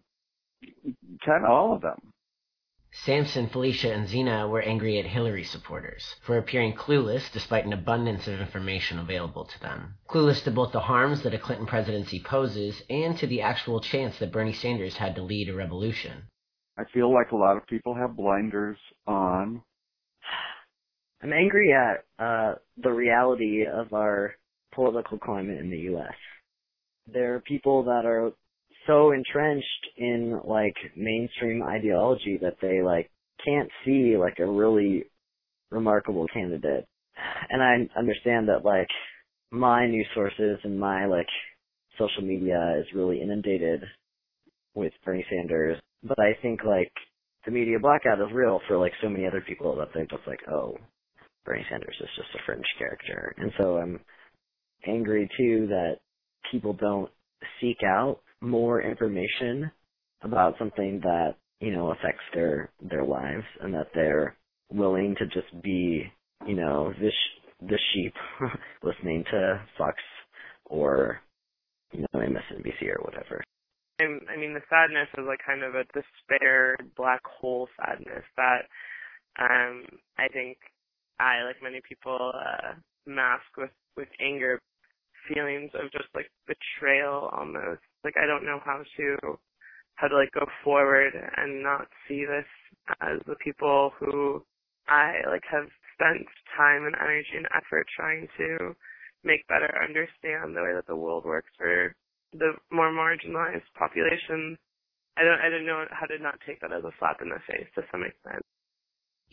[1.24, 2.12] kind of all of them.
[2.92, 8.28] Samson, Felicia, and Zena were angry at Hillary supporters for appearing clueless despite an abundance
[8.28, 9.96] of information available to them.
[10.08, 14.16] Clueless to both the harms that a Clinton presidency poses and to the actual chance
[14.18, 16.22] that Bernie Sanders had to lead a revolution.
[16.78, 19.60] I feel like a lot of people have blinders on.
[21.20, 24.36] I'm angry at uh, the reality of our
[24.72, 26.14] political climate in the U.S
[27.12, 28.32] there are people that are
[28.86, 33.10] so entrenched in like mainstream ideology that they like
[33.44, 35.04] can't see like a really
[35.70, 36.86] remarkable candidate.
[37.50, 38.88] And I understand that like
[39.50, 41.28] my news sources and my like
[41.98, 43.82] social media is really inundated
[44.74, 45.78] with Bernie Sanders.
[46.02, 46.92] But I think like
[47.44, 50.40] the media blackout is real for like so many other people that think just like,
[50.50, 50.76] oh,
[51.44, 53.34] Bernie Sanders is just a fringe character.
[53.38, 54.00] And so I'm
[54.86, 55.96] angry too that
[56.50, 57.11] people don't
[57.61, 59.70] seek out more information
[60.22, 64.37] about something that you know affects their their lives and that they're
[64.72, 66.04] willing to just be
[66.46, 67.12] you know this
[67.61, 68.14] the sheep
[68.83, 69.96] listening to Fox
[70.66, 71.20] or
[71.92, 73.42] you know MSNBC or whatever.
[73.98, 78.66] And I mean the sadness is like kind of a despair black hole sadness that
[79.38, 79.85] um
[80.18, 80.59] I think
[81.20, 82.74] I like many people uh
[83.07, 84.61] mask with with anger
[85.28, 87.82] feelings of just like betrayal almost.
[88.04, 89.38] Like I don't know how to
[89.96, 92.46] how to like go forward and not see this
[93.00, 94.44] as the people who
[94.88, 98.74] I like have spent time and energy and effort trying to
[99.22, 101.94] make better understand the way that the world works for
[102.32, 104.58] the more marginalized population.
[105.16, 107.40] I don't I don't know how to not take that as a slap in the
[107.46, 108.42] face to some extent.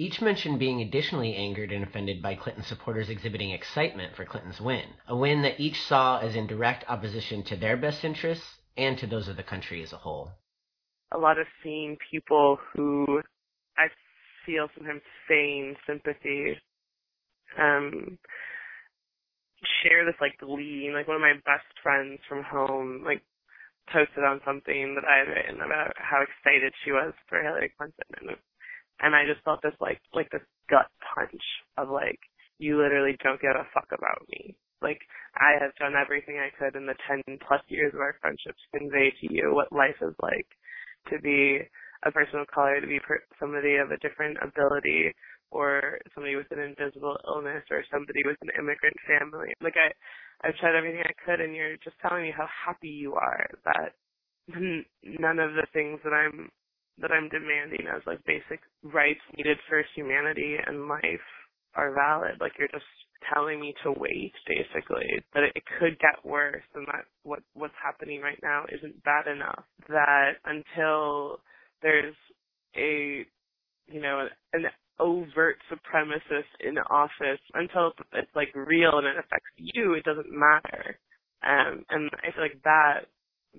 [0.01, 4.95] Each mentioned being additionally angered and offended by Clinton supporters exhibiting excitement for Clinton's win,
[5.07, 9.05] a win that each saw as in direct opposition to their best interests and to
[9.05, 10.31] those of the country as a whole.
[11.11, 13.21] A lot of seeing people who
[13.77, 13.89] I
[14.43, 16.57] feel sometimes feign sympathy
[17.59, 18.17] um,
[19.83, 20.89] share this like glee.
[20.91, 23.21] Like one of my best friends from home, like
[23.93, 28.05] posted on something that I had written about how excited she was for Hillary Clinton,
[28.19, 28.37] and
[29.01, 31.43] and I just felt this like like this gut punch
[31.77, 32.19] of like
[32.59, 34.55] you literally don't give a fuck about me.
[34.81, 35.01] Like
[35.35, 38.79] I have done everything I could in the ten plus years of our friendship to
[38.79, 40.47] convey to you what life is like
[41.09, 41.59] to be
[42.05, 45.13] a person of color, to be per- somebody of a different ability,
[45.51, 49.53] or somebody with an invisible illness, or somebody with an immigrant family.
[49.61, 49.93] Like I,
[50.47, 53.93] I've tried everything I could, and you're just telling me how happy you are that
[54.49, 56.49] none of the things that I'm
[56.99, 61.25] that I'm demanding as like basic rights needed for humanity and life
[61.75, 62.39] are valid.
[62.39, 62.85] Like you're just
[63.33, 65.07] telling me to wait basically.
[65.33, 69.63] That it could get worse and that what what's happening right now isn't bad enough.
[69.89, 71.39] That until
[71.81, 72.15] there's
[72.75, 73.25] a
[73.87, 74.65] you know an
[74.99, 80.97] overt supremacist in office until it's like real and it affects you it doesn't matter.
[81.43, 83.05] Um and i feel like that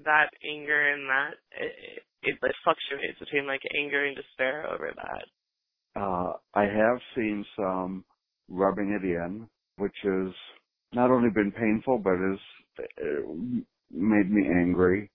[0.04, 6.00] that anger and that it, it, it fluctuates between like anger and despair over that.
[6.00, 8.04] Uh, I have seen some
[8.48, 10.32] rubbing it in, which has
[10.94, 12.38] not only been painful, but has
[12.78, 13.32] uh,
[13.90, 15.10] made me angry.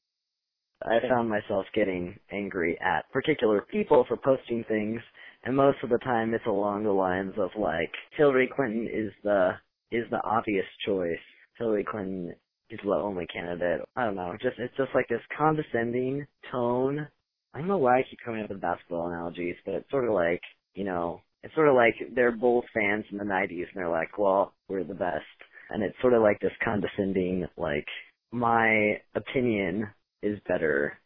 [0.83, 5.01] I found myself getting angry at particular people for posting things,
[5.43, 9.51] and most of the time it's along the lines of like Hillary Clinton is the
[9.91, 11.17] is the obvious choice.
[11.57, 12.35] Hillary Clinton
[12.69, 13.82] is the only candidate.
[13.95, 14.34] I don't know.
[14.41, 17.08] Just it's just like this condescending tone.
[17.53, 20.13] I don't know why I keep coming up with basketball analogies, but it's sort of
[20.13, 20.41] like
[20.75, 24.17] you know, it's sort of like they're both fans in the '90s, and they're like,
[24.17, 25.25] "Well, we're the best,"
[25.71, 27.88] and it's sort of like this condescending, like
[28.32, 29.88] my opinion
[30.23, 30.99] is better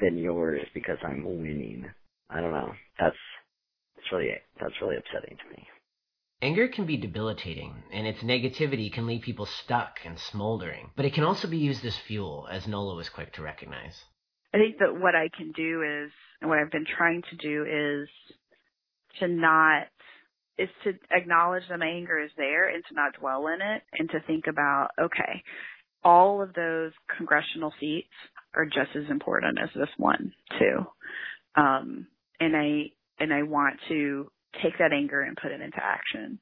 [0.00, 1.86] than yours because I'm winning.
[2.30, 2.72] I don't know.
[3.00, 3.16] That's
[3.98, 5.66] it's really that's really upsetting to me.
[6.44, 11.14] Anger can be debilitating, and its negativity can leave people stuck and smoldering, but it
[11.14, 14.04] can also be used as fuel, as Nola was quick to recognize.
[14.52, 17.64] I think that what I can do is, and what I've been trying to do
[17.64, 18.08] is
[19.20, 19.86] to not,
[20.58, 24.10] is to acknowledge that my anger is there and to not dwell in it and
[24.10, 25.42] to think about, okay,
[26.04, 28.12] all of those congressional seats
[28.54, 30.84] are just as important as this one too.
[31.56, 32.06] Um,
[32.38, 34.30] and I and I want to
[34.62, 36.38] take that anger and put it into action.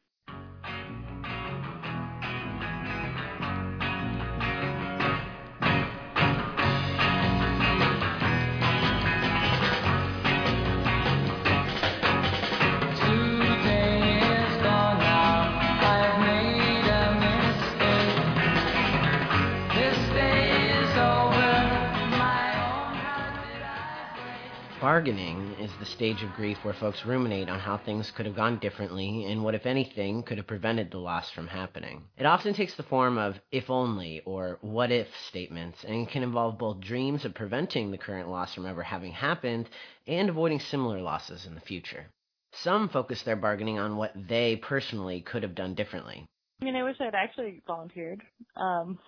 [24.80, 28.58] Bargaining is the stage of grief where folks ruminate on how things could have gone
[28.58, 32.02] differently and what, if anything, could have prevented the loss from happening.
[32.16, 36.58] It often takes the form of if only or what if statements and can involve
[36.58, 39.68] both dreams of preventing the current loss from ever having happened
[40.08, 42.06] and avoiding similar losses in the future.
[42.54, 46.26] Some focus their bargaining on what they personally could have done differently.
[46.60, 48.20] I mean, I wish I'd actually volunteered.
[48.56, 48.98] Um,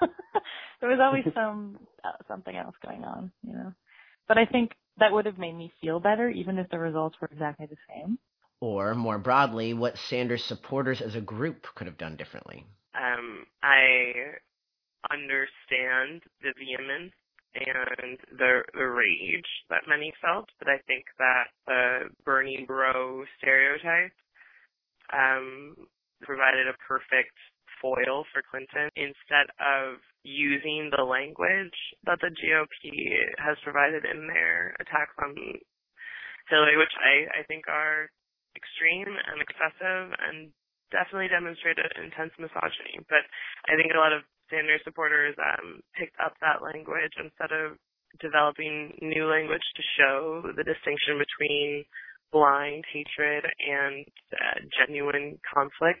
[0.80, 3.72] there was always some uh, something else going on, you know.
[4.26, 7.28] But I think that would have made me feel better, even if the results were
[7.30, 8.18] exactly the same.
[8.60, 12.64] Or, more broadly, what Sanders supporters as a group could have done differently.
[12.94, 14.12] Um, I
[15.12, 17.12] understand the vehemence
[17.54, 24.12] and the the rage that many felt, but I think that the Bernie bro stereotype
[25.12, 25.74] um,
[26.22, 27.34] provided a perfect
[27.80, 32.92] foil for Clinton instead of using the language that the GOP
[33.38, 35.34] has provided in their attacks on
[36.50, 38.10] Hillary, which I, I think are
[38.56, 40.50] extreme and excessive and
[40.90, 42.98] definitely demonstrate intense misogyny.
[43.06, 43.24] But
[43.68, 47.76] I think a lot of Sanders supporters um, picked up that language instead of
[48.16, 50.20] developing new language to show
[50.56, 51.84] the distinction between
[52.32, 56.00] blind hatred and uh, genuine conflict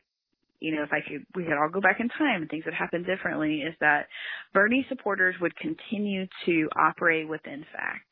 [0.60, 2.74] you know, if I could, we could all go back in time and things would
[2.74, 4.06] happen differently, is that
[4.52, 8.04] Bernie supporters would continue to operate within fact.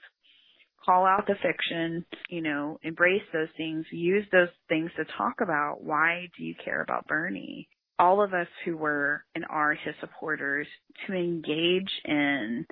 [0.85, 5.83] Call out the fiction, you know, embrace those things, use those things to talk about
[5.83, 7.69] why do you care about Bernie?
[7.99, 10.69] All of us who were and are his supporters
[11.07, 12.67] to engage in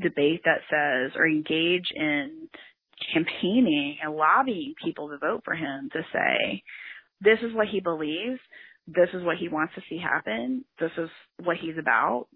[0.00, 2.48] debate that says, or engage in
[3.14, 6.62] campaigning and lobbying people to vote for him to say,
[7.20, 8.40] this is what he believes
[8.86, 10.64] this is what he wants to see happen.
[10.78, 11.08] This is
[11.42, 12.26] what he's about.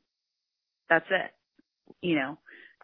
[0.89, 1.31] That's it.
[2.01, 2.39] You know,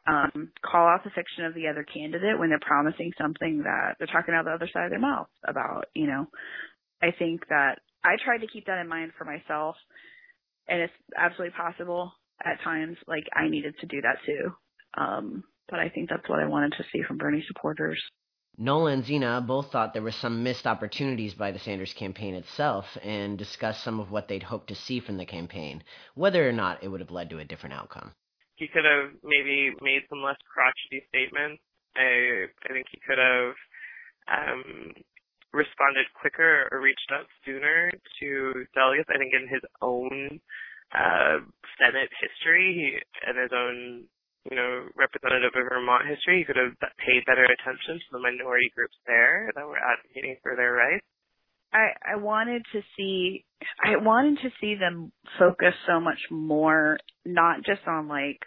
[0.07, 4.09] um, call out the fiction of the other candidate when they're promising something that they're
[4.09, 6.27] talking out the other side of their mouth about, you know.
[7.03, 9.77] I think that I tried to keep that in mind for myself
[10.69, 12.13] and it's absolutely possible
[12.45, 14.53] at times like I needed to do that too.
[14.97, 18.01] Um, but I think that's what I wanted to see from Bernie supporters.
[18.63, 22.85] Nola and Zena both thought there were some missed opportunities by the Sanders campaign itself
[23.03, 25.83] and discussed some of what they'd hoped to see from the campaign,
[26.15, 28.13] whether or not it would have led to a different outcome.
[28.57, 31.63] He could have maybe made some less crotchety statements.
[31.97, 33.55] I, I think he could have
[34.29, 34.93] um,
[35.55, 37.91] responded quicker or reached out sooner
[38.21, 39.09] to delegates.
[39.09, 40.39] I think in his own
[40.93, 41.41] uh,
[41.81, 44.05] Senate history he, and his own
[44.49, 48.73] you know, representative of Vermont history, he could have paid better attention to the minority
[48.75, 51.05] groups there that were advocating for their rights.
[51.73, 53.45] I, I wanted to see,
[53.85, 58.41] I wanted to see them focus so much more, not just on like,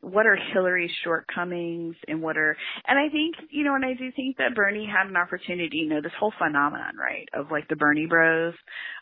[0.00, 4.10] what are Hillary's shortcomings and what are, and I think, you know, and I do
[4.16, 7.76] think that Bernie had an opportunity, you know, this whole phenomenon, right, of like the
[7.76, 8.54] Bernie bros,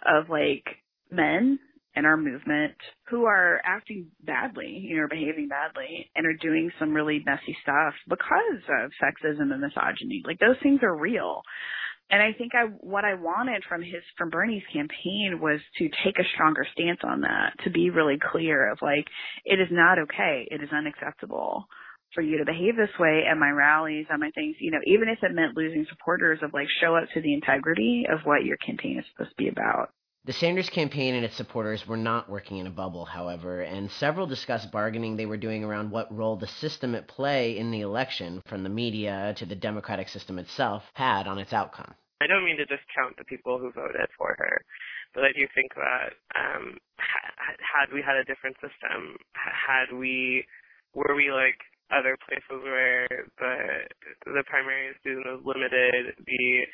[0.04, 0.64] of like
[1.12, 1.60] men
[1.98, 2.74] in our movement
[3.10, 7.94] who are acting badly, you know, behaving badly and are doing some really messy stuff
[8.08, 10.22] because of sexism and misogyny.
[10.24, 11.42] Like those things are real.
[12.10, 16.18] And I think I what I wanted from his from Bernie's campaign was to take
[16.18, 19.04] a stronger stance on that, to be really clear of like
[19.44, 21.66] it is not okay, it is unacceptable
[22.14, 25.10] for you to behave this way at my rallies, at my things, you know, even
[25.10, 28.56] if it meant losing supporters of like show up to the integrity of what your
[28.58, 29.90] campaign is supposed to be about.
[30.28, 34.26] The Sanders campaign and its supporters were not working in a bubble, however, and several
[34.26, 38.42] discussed bargaining they were doing around what role the system at play in the election,
[38.44, 41.94] from the media to the democratic system itself, had on its outcome.
[42.20, 44.60] I don't mean to discount the people who voted for her,
[45.14, 50.44] but I do think that um, had we had a different system, had we,
[50.92, 51.56] were we like
[51.88, 53.08] other places where
[53.40, 53.56] the
[54.26, 56.68] the primary student is limited, the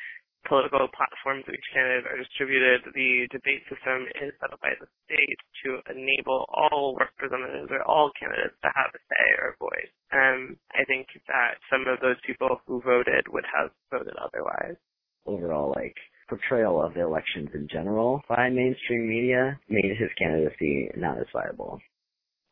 [0.47, 4.87] political platforms of each candidate are distributed, the debate system is set up by the
[5.05, 9.91] state to enable all representatives or all candidates to have a say or a voice.
[10.13, 14.77] And I think that some of those people who voted would have voted otherwise.
[15.25, 15.97] Overall, like,
[16.29, 21.79] portrayal of the elections in general by mainstream media made his candidacy not as viable.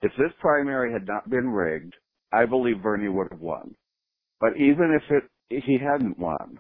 [0.01, 1.93] If this primary had not been rigged,
[2.31, 3.75] I believe Bernie would have won.
[4.39, 6.59] But even if it if he hadn't won,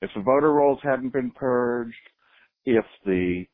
[0.00, 1.94] if the voter rolls hadn't been purged,
[2.64, 3.44] if the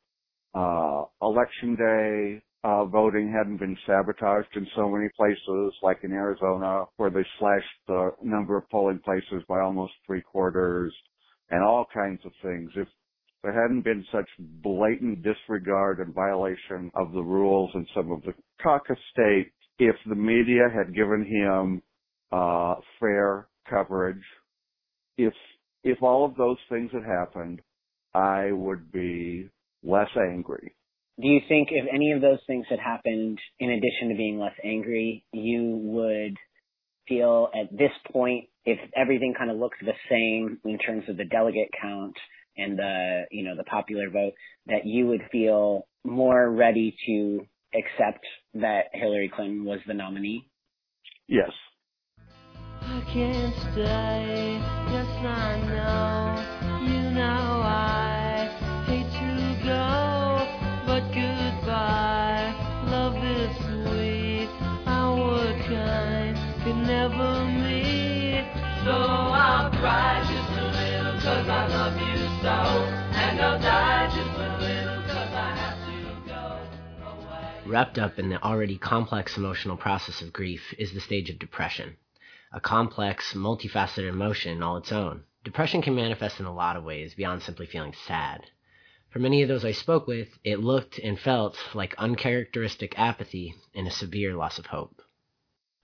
[0.55, 6.85] uh, election day uh, voting hadn't been sabotaged in so many places, like in Arizona,
[6.97, 10.95] where they slashed the number of polling places by almost three quarters,
[11.51, 12.71] and all kinds of things.
[12.75, 12.89] If
[13.43, 18.33] there hadn't been such blatant disregard and violation of the rules in some of the
[18.63, 21.83] caucus states, if the media had given him
[22.33, 24.25] uh, fair coverage,
[25.19, 25.35] if
[25.85, 27.61] if all of those things had happened,
[28.15, 29.51] I would be
[29.83, 30.75] less angry.
[31.21, 34.55] Do you think if any of those things had happened, in addition to being less
[34.65, 36.37] angry, you would
[37.07, 41.27] feel at this point, if everything kind of looks the same in terms of the
[41.27, 42.17] delegate count
[42.57, 44.33] and the, you know, the popular vote,
[44.67, 48.25] that you would feel more ready to accept
[48.55, 50.49] that Hillary Clinton was the nominee?
[51.29, 51.51] Yes.
[52.95, 54.61] I can't stay,
[54.93, 58.47] yes I know, you know I
[58.87, 60.47] hate to go,
[60.87, 62.55] but goodbye,
[62.87, 64.49] love is sweet,
[64.87, 68.47] our kind could never meet,
[68.85, 72.57] so I'll cry just a little cause I love you so,
[73.19, 77.69] and I'll die just a little cause I have to go.
[77.69, 81.97] Wrapped up in the already complex emotional process of grief is the stage of depression
[82.55, 85.25] a complex, multifaceted emotion all its own.
[85.43, 88.43] Depression can manifest in a lot of ways beyond simply feeling sad.
[89.11, 93.87] For many of those I spoke with, it looked and felt like uncharacteristic apathy and
[93.87, 95.03] a severe loss of hope.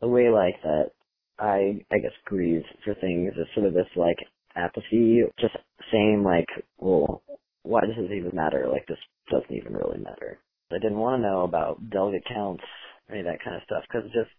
[0.01, 0.93] A way like that
[1.39, 4.19] I I guess grieve for things is sort of this like
[4.55, 5.57] apathy, just
[5.91, 6.49] saying like,
[6.79, 7.23] well,
[7.63, 8.69] why does this even matter?
[8.71, 8.99] Like this
[9.31, 10.39] doesn't even really matter.
[10.71, 12.63] I didn't want to know about delegate counts,
[13.09, 14.31] or any of that kind of stuff, because just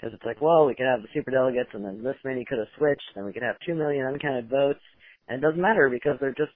[0.00, 2.58] because it's like, well, we could have the super delegates, and then this many could
[2.58, 4.80] have switched, and we could have two million uncounted votes,
[5.28, 6.52] and it doesn't matter because they're just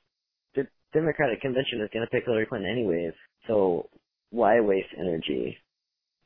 [0.55, 3.13] the Democratic convention is going to pick Hillary Clinton anyways.
[3.47, 3.89] So
[4.31, 5.59] why waste energy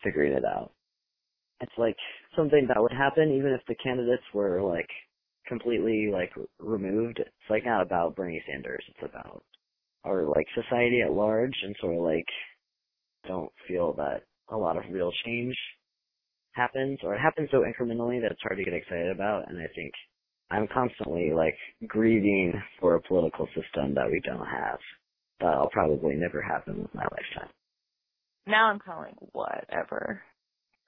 [0.04, 0.70] figuring it out?
[1.60, 1.96] It's like
[2.36, 4.88] something that would happen even if the candidates were like
[5.48, 7.18] completely like removed.
[7.18, 8.84] It's like not about Bernie Sanders.
[8.88, 9.42] It's about
[10.04, 12.26] our like society at large, and sort of like
[13.26, 15.56] don't feel that a lot of real change
[16.59, 19.48] happens, or it happens so incrementally that it's hard to get excited about.
[19.48, 19.92] And I think
[20.50, 21.56] I'm constantly like
[21.86, 24.78] grieving for a political system that we don't have.
[25.40, 27.50] That'll probably never happen in my lifetime.
[28.46, 30.22] Now I'm calling whatever.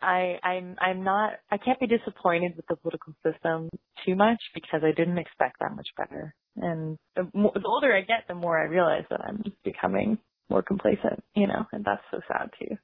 [0.03, 3.69] I I'm I'm not I can't be disappointed with the political system
[4.07, 6.35] too much because I didn't expect that much better.
[6.57, 10.19] And the, more, the older I get, the more I realize that I'm becoming
[10.49, 12.77] more complacent, you know, and that's so sad too.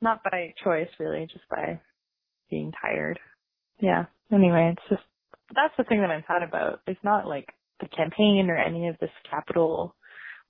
[0.00, 1.80] Not by choice really, just by
[2.52, 3.18] being tired.
[3.80, 4.04] Yeah.
[4.30, 5.02] Anyway, it's just
[5.54, 6.80] that's the thing that I'm sad about.
[6.86, 7.48] It's not like
[7.80, 9.96] the campaign or any of this capital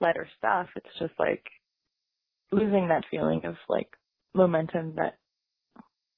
[0.00, 0.66] letter stuff.
[0.76, 1.44] It's just like
[2.50, 3.88] losing that feeling of like
[4.34, 5.16] momentum that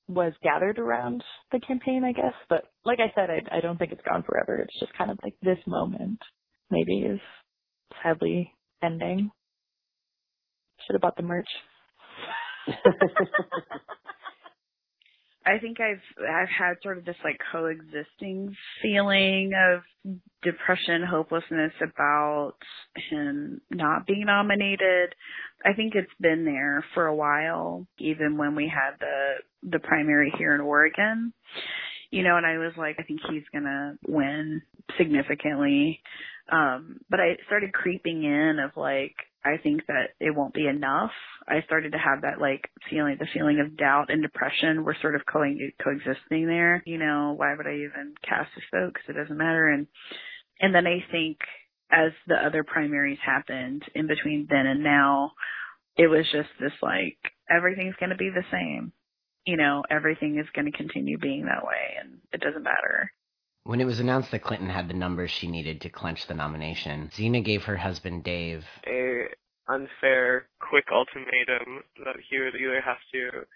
[0.08, 1.22] was gathered around
[1.52, 2.34] the campaign, I guess.
[2.48, 4.56] But like I said, I, I don't think it's gone forever.
[4.56, 6.18] It's just kind of like this moment
[6.70, 7.20] maybe is
[8.02, 9.30] sadly ending.
[10.86, 11.48] Should have bought the merch.
[15.46, 19.82] I think I've I've had sort of this like coexisting feeling of
[20.42, 22.54] depression, hopelessness about
[23.10, 25.14] him not being nominated.
[25.64, 30.32] I think it's been there for a while, even when we had the the primary
[30.38, 31.32] here in Oregon.
[32.10, 34.62] you know, and I was like, I think he's gonna win
[34.98, 36.00] significantly.
[36.50, 41.10] Um, but I started creeping in of like, I think that it won't be enough.
[41.46, 45.14] I started to have that like feeling, the feeling of doubt and depression were sort
[45.14, 45.44] of co-
[45.82, 46.82] coexisting there.
[46.86, 48.94] You know, why would I even cast this vote?
[48.94, 49.68] Because it doesn't matter.
[49.68, 49.86] And,
[50.60, 51.38] and then I think
[51.92, 55.32] as the other primaries happened in between then and now,
[55.96, 57.18] it was just this like,
[57.50, 58.92] everything's going to be the same.
[59.46, 63.12] You know, everything is going to continue being that way and it doesn't matter.
[63.64, 67.10] When it was announced that Clinton had the numbers she needed to clinch the nomination,
[67.16, 69.28] Zena gave her husband Dave a
[69.68, 73.46] unfair, quick ultimatum that he would either have to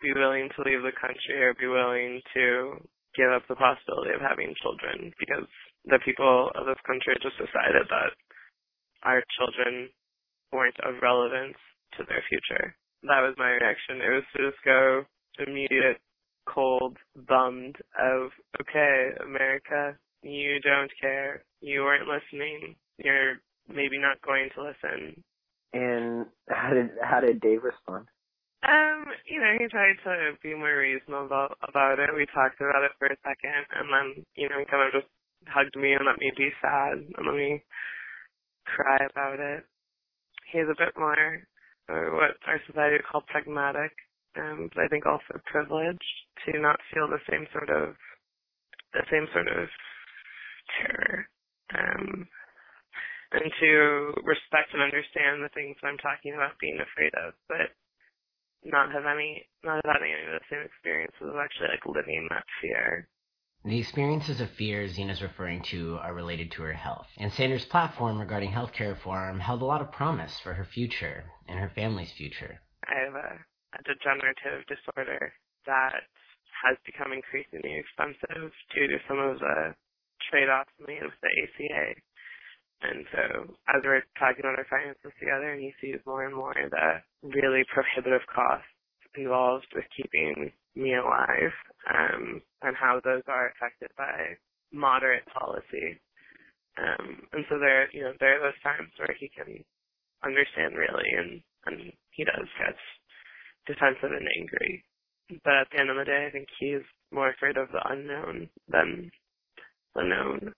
[0.00, 2.78] be willing to leave the country or be willing to
[3.16, 5.46] give up the possibility of having children because
[5.84, 8.14] the people of this country just decided that
[9.02, 9.90] our children
[10.52, 11.58] weren't of relevance
[11.98, 12.76] to their future.
[13.02, 13.98] That was my reaction.
[13.98, 15.02] It was to just go
[15.42, 15.98] immediate,
[16.46, 16.96] cold,
[17.28, 18.30] bummed of,
[18.60, 21.44] okay, America, you don't care.
[21.60, 22.76] You weren't listening.
[22.98, 25.22] You're maybe not going to listen.
[25.72, 28.06] And how did how did Dave respond?
[28.62, 32.10] Um, you know, he tried to be more reasonable about it.
[32.14, 35.08] We talked about it for a second, and then, you know, he kind of just
[35.48, 37.62] hugged me and let me be sad and let me
[38.66, 39.64] cry about it.
[40.52, 41.40] He's a bit more
[41.88, 43.92] uh, what our society would call pragmatic,
[44.36, 46.14] um, but I think also privileged
[46.46, 47.94] to not feel the same sort of
[48.92, 49.68] the same sort of
[50.78, 51.28] terror.
[51.74, 52.26] Um,
[53.32, 53.70] and to
[54.26, 57.70] respect and understand the things that I'm talking about being afraid of, but
[58.64, 62.44] not have any, not having any of the same experiences of actually like living that
[62.60, 63.08] fear.
[63.64, 68.18] The experiences of fear Zena's referring to are related to her health, and Sanders' platform
[68.18, 72.60] regarding healthcare reform held a lot of promise for her future and her family's future.
[72.88, 73.38] I have a,
[73.74, 75.32] a degenerative disorder
[75.66, 76.02] that
[76.66, 79.74] has become increasingly expensive due to some of the
[80.28, 81.94] trade-offs made with the ACA.
[82.82, 83.24] And so
[83.68, 88.24] as we're talking about our finances together he sees more and more the really prohibitive
[88.32, 88.68] costs
[89.16, 91.52] involved with keeping me alive,
[91.90, 94.38] um, and how those are affected by
[94.72, 95.98] moderate policy.
[96.78, 99.64] Um, and so there, you know, there are those times where he can
[100.24, 102.76] understand really, and, and he does get
[103.66, 104.84] defensive and angry.
[105.44, 106.82] But at the end of the day, I think he's
[107.12, 109.10] more afraid of the unknown than
[109.94, 110.52] the known.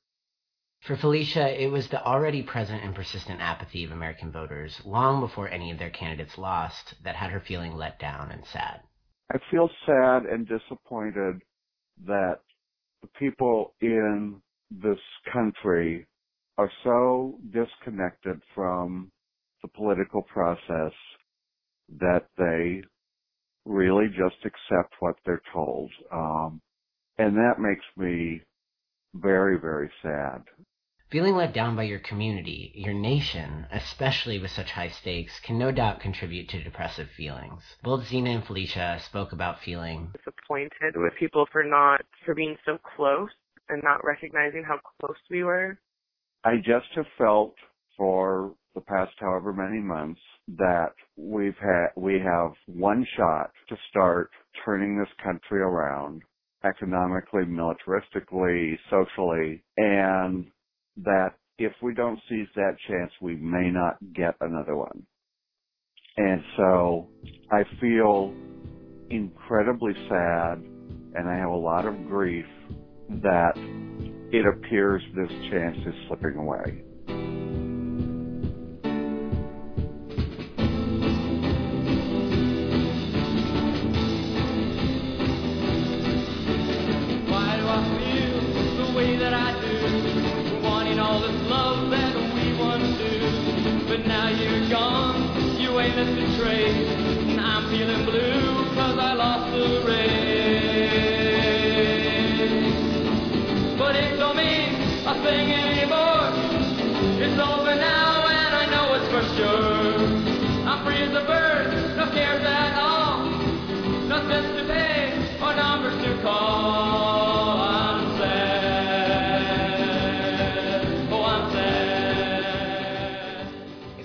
[0.80, 5.48] For Felicia, it was the already present and persistent apathy of American voters long before
[5.48, 8.80] any of their candidates lost that had her feeling let down and sad.
[9.32, 11.40] I feel sad and disappointed
[12.05, 12.40] that
[13.03, 14.98] the people in this
[15.32, 16.07] country
[16.59, 19.11] are so disconnected from
[19.62, 20.92] the political process
[22.00, 22.82] that they
[23.64, 25.90] really just accept what they're told.
[26.12, 26.60] Um,
[27.18, 28.42] and that makes me
[29.14, 30.42] very, very sad.
[31.10, 35.70] Feeling let down by your community, your nation, especially with such high stakes, can no
[35.70, 37.62] doubt contribute to depressive feelings.
[37.82, 42.78] Both Zena and Felicia spoke about feeling disappointed with people for not, for being so
[42.96, 43.28] close
[43.68, 45.78] and not recognizing how close we were.
[46.44, 47.56] I just have felt
[47.97, 50.20] for the past however many months
[50.57, 54.30] that we've had, we have one shot to start
[54.64, 56.22] turning this country around
[56.64, 60.47] economically, militaristically, socially, and
[60.97, 65.07] that if we don't seize that chance, we may not get another one.
[66.16, 67.09] And so
[67.51, 68.34] I feel
[69.11, 70.62] incredibly sad
[71.14, 72.47] and I have a lot of grief
[73.22, 73.53] that
[74.32, 76.82] it appears this chance is slipping away.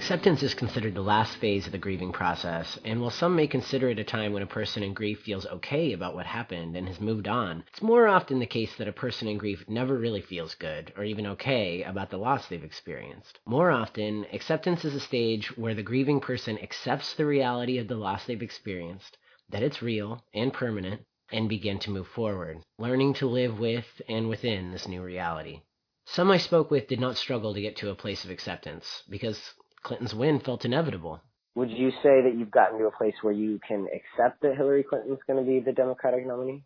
[0.07, 3.89] Acceptance is considered the last phase of the grieving process, and while some may consider
[3.89, 7.01] it a time when a person in grief feels okay about what happened and has
[7.01, 10.55] moved on, it's more often the case that a person in grief never really feels
[10.55, 13.39] good or even okay about the loss they've experienced.
[13.45, 17.95] More often, acceptance is a stage where the grieving person accepts the reality of the
[17.95, 19.17] loss they've experienced,
[19.49, 21.01] that it's real and permanent,
[21.33, 25.63] and begin to move forward, learning to live with and within this new reality.
[26.05, 29.53] Some I spoke with did not struggle to get to a place of acceptance because
[29.83, 31.21] Clinton's win felt inevitable.
[31.55, 34.83] Would you say that you've gotten to a place where you can accept that Hillary
[34.83, 36.63] Clinton's going to be the Democratic nominee?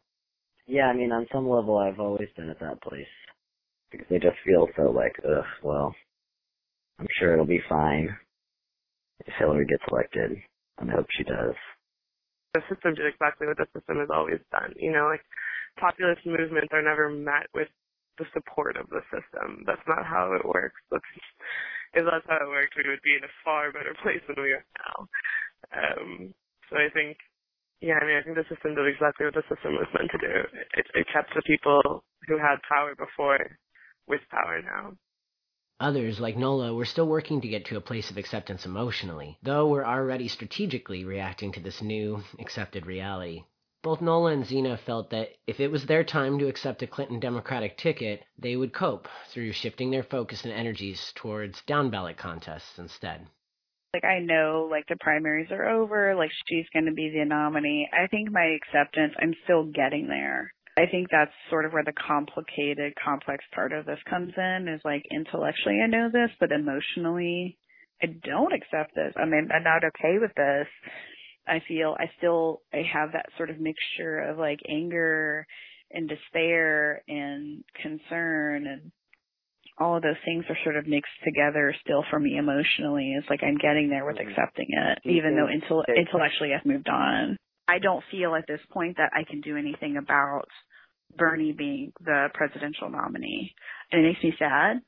[0.68, 3.08] Yeah, I mean, on some level, I've always been at that place
[3.92, 5.96] because I just feel so like, ugh, well,
[7.00, 8.16] I'm sure it'll be fine
[9.26, 10.38] if Hillary gets elected,
[10.80, 11.56] and I hope she does.
[12.54, 14.74] The system did exactly what the system has always done.
[14.76, 15.24] You know, like
[15.80, 17.68] populist movements are never met with
[18.18, 19.64] the support of the system.
[19.66, 20.76] That's not how it works.
[20.92, 21.04] That's,
[21.94, 24.54] if that's how it worked, we would be in a far better place than we
[24.54, 24.98] are now.
[25.72, 26.34] Um,
[26.70, 27.18] so I think,
[27.82, 30.22] yeah, I mean, I think the system did exactly what the system was meant to
[30.22, 30.36] do.
[30.78, 33.58] It, it kept the people who had power before
[34.08, 34.94] with power now.
[35.80, 39.68] Others, like Nola, were still working to get to a place of acceptance emotionally, though
[39.68, 43.44] were already strategically reacting to this new, accepted reality.
[43.84, 47.20] Both Nola and Zena felt that if it was their time to accept a Clinton
[47.20, 52.78] Democratic ticket, they would cope through shifting their focus and energies towards down ballot contests
[52.78, 53.26] instead.
[53.94, 57.90] Like I know like the primaries are over, like she's going to be the nominee.
[57.92, 60.54] I think my acceptance, I'm still getting there.
[60.78, 64.82] I think that's sort of where the complicated, complex part of this comes in is
[64.86, 67.58] like intellectually I know this, but emotionally
[68.02, 69.14] I don't accept this.
[69.18, 70.68] I mean, I'm not okay with this.
[71.48, 75.46] I feel I still I have that sort of mixture of like anger
[75.92, 78.92] and despair and concern and
[79.78, 83.16] all of those things are sort of mixed together still for me emotionally.
[83.18, 84.30] It's like I'm getting there with mm-hmm.
[84.30, 85.10] accepting it, mm-hmm.
[85.10, 87.38] even though intel- intellectually I've moved on.
[87.68, 90.48] I don't feel at this point that I can do anything about
[91.18, 93.54] Bernie being the presidential nominee.
[93.92, 94.82] And it makes me sad.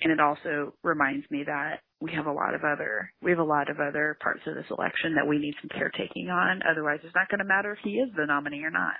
[0.00, 3.44] And it also reminds me that we have a lot of other we have a
[3.44, 6.60] lot of other parts of this election that we need some caretaking on.
[6.68, 8.94] Otherwise it's not going to matter if he is the nominee or not.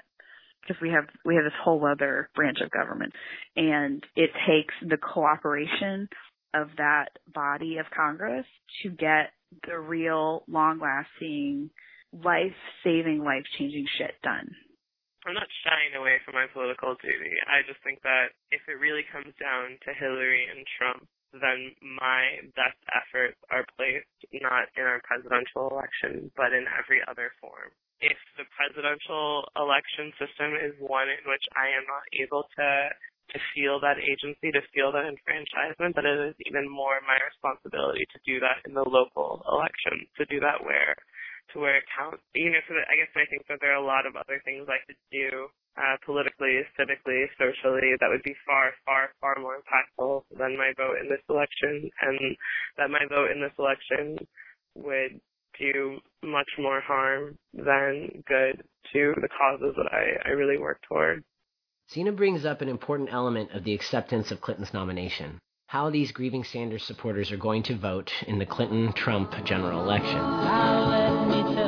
[0.62, 3.12] Because we have we have this whole other branch of government.
[3.54, 6.08] And it takes the cooperation
[6.54, 8.46] of that body of Congress
[8.82, 9.30] to get
[9.68, 11.70] the real long lasting
[12.12, 14.48] life saving, life changing shit done.
[15.26, 17.34] I'm not shying away from my political duty.
[17.50, 21.02] I just think that if it really comes down to Hillary and Trump,
[21.40, 24.10] then my best efforts are placed
[24.40, 27.72] not in our presidential election, but in every other form.
[28.00, 32.92] If the presidential election system is one in which I am not able to
[33.34, 38.06] to feel that agency, to feel that enfranchisement, but it is even more my responsibility
[38.14, 40.94] to do that in the local election, to do that where
[41.52, 42.22] to where it counts.
[42.34, 44.40] You know, so that I guess I think that there are a lot of other
[44.44, 49.60] things I could do uh, politically, civically, socially that would be far, far, far more
[49.60, 52.18] impactful than my vote in this election, and
[52.78, 54.18] that my vote in this election
[54.74, 55.20] would
[55.58, 61.24] do much more harm than good to the causes that I, I really work toward.
[61.92, 66.44] Zena brings up an important element of the acceptance of Clinton's nomination how these grieving
[66.44, 71.65] Sanders supporters are going to vote in the Clinton Trump general election.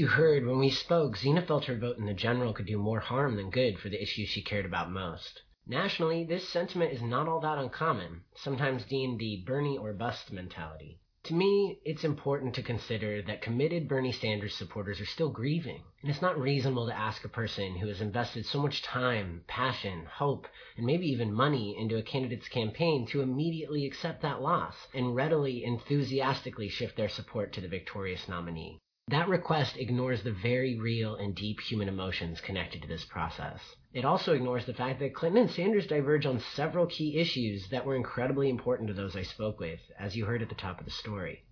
[0.00, 3.00] You heard when we spoke, Zena felt her vote in the general could do more
[3.00, 5.42] harm than good for the issues she cared about most.
[5.66, 10.98] Nationally, this sentiment is not all that uncommon, sometimes deemed the Bernie or bust mentality.
[11.24, 16.10] To me, it's important to consider that committed Bernie Sanders supporters are still grieving, and
[16.10, 20.48] it's not reasonable to ask a person who has invested so much time, passion, hope,
[20.78, 25.62] and maybe even money into a candidate's campaign to immediately accept that loss and readily,
[25.62, 28.80] enthusiastically shift their support to the victorious nominee.
[29.08, 33.60] That request ignores the very real and deep human emotions connected to this process.
[33.92, 37.84] It also ignores the fact that Clinton and Sanders diverge on several key issues that
[37.84, 40.84] were incredibly important to those I spoke with, as you heard at the top of
[40.84, 41.44] the story.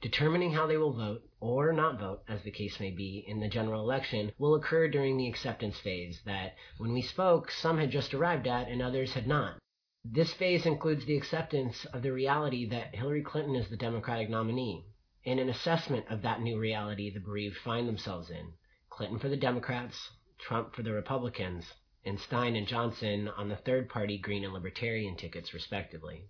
[0.00, 3.48] Determining how they will vote, or not vote, as the case may be, in the
[3.48, 8.12] general election will occur during the acceptance phase that, when we spoke, some had just
[8.12, 9.56] arrived at and others had not.
[10.04, 14.84] This phase includes the acceptance of the reality that Hillary Clinton is the Democratic nominee,
[15.24, 18.52] in an assessment of that new reality the bereaved find themselves in.
[18.90, 21.72] Clinton for the Democrats, Trump for the Republicans,
[22.04, 26.28] and Stein and Johnson on the third party Green and Libertarian tickets, respectively.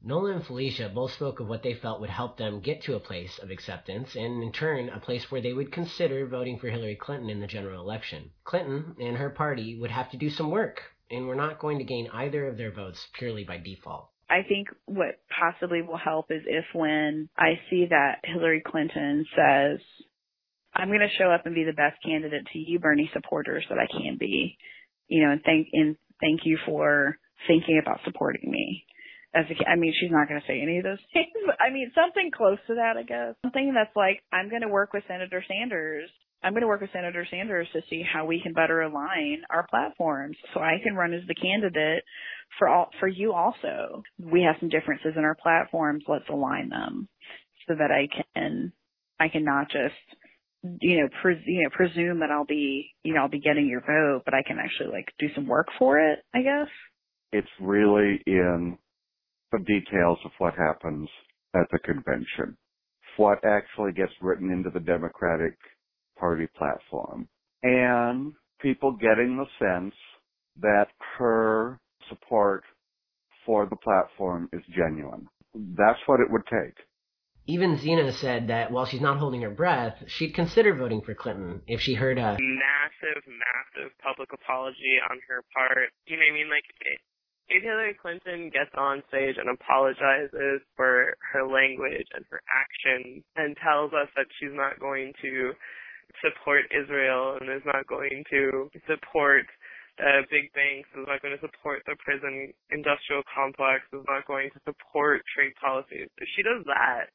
[0.00, 3.00] Nola and Felicia both spoke of what they felt would help them get to a
[3.00, 6.94] place of acceptance, and in turn, a place where they would consider voting for Hillary
[6.94, 8.30] Clinton in the general election.
[8.44, 10.80] Clinton and her party would have to do some work,
[11.10, 14.08] and we're not going to gain either of their votes purely by default.
[14.30, 19.80] I think what possibly will help is if when I see that Hillary Clinton says,
[20.74, 23.78] I'm going to show up and be the best candidate to you Bernie supporters that
[23.78, 24.58] I can be,
[25.08, 27.16] you know, and thank, and thank you for
[27.46, 28.84] thinking about supporting me.
[29.34, 31.28] As a, I mean, she's not going to say any of those things.
[31.60, 33.34] I mean, something close to that, I guess.
[33.42, 36.10] Something that's like, I'm going to work with Senator Sanders
[36.42, 39.66] I'm going to work with Senator Sanders to see how we can better align our
[39.68, 42.04] platforms so I can run as the candidate
[42.58, 44.02] for all, for you also.
[44.18, 46.04] We have some differences in our platforms.
[46.06, 47.08] Let's align them
[47.66, 48.72] so that I can,
[49.18, 49.94] I can not just,
[50.80, 53.80] you know, pres- you know, presume that I'll be, you know, I'll be getting your
[53.80, 56.68] vote, but I can actually like do some work for it, I guess.
[57.32, 58.78] It's really in
[59.50, 61.08] the details of what happens
[61.54, 62.56] at the convention.
[63.16, 65.54] What actually gets written into the Democratic
[66.18, 67.28] Party platform
[67.62, 69.94] and people getting the sense
[70.60, 70.86] that
[71.18, 72.64] her support
[73.46, 75.26] for the platform is genuine.
[75.54, 76.74] That's what it would take.
[77.46, 81.62] Even Zena said that while she's not holding her breath, she'd consider voting for Clinton
[81.66, 85.88] if she heard a massive, massive public apology on her part.
[86.06, 86.50] You know what I mean?
[86.50, 86.64] Like,
[87.48, 93.56] if Hillary Clinton gets on stage and apologizes for her language and her actions and
[93.56, 95.52] tells us that she's not going to
[96.22, 99.46] support Israel and is not going to support
[99.98, 104.50] uh, big banks, is not going to support the prison industrial complex, is not going
[104.54, 106.06] to support trade policies.
[106.18, 107.10] If she does that,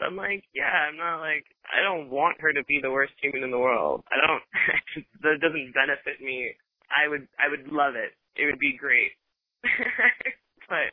[0.00, 3.44] I'm like, yeah, I'm not like, I don't want her to be the worst human
[3.44, 4.02] in the world.
[4.08, 4.44] I don't,
[5.22, 6.56] that doesn't benefit me.
[6.88, 8.16] I would, I would love it.
[8.34, 9.12] It would be great.
[10.70, 10.88] but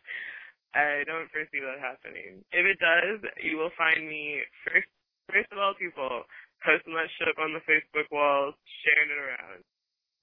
[0.76, 2.44] I don't foresee that happening.
[2.52, 4.90] If it does, you will find me first,
[5.32, 6.28] first of all, people,
[6.68, 8.54] posting that shit up on the Facebook walls,
[8.84, 9.64] sharing it around.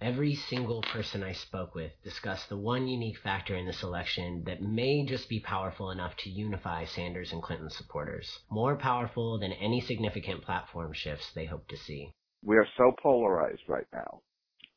[0.00, 4.60] Every single person I spoke with discussed the one unique factor in this election that
[4.60, 9.80] may just be powerful enough to unify Sanders and Clinton supporters, more powerful than any
[9.80, 12.12] significant platform shifts they hope to see.
[12.44, 14.20] We are so polarized right now.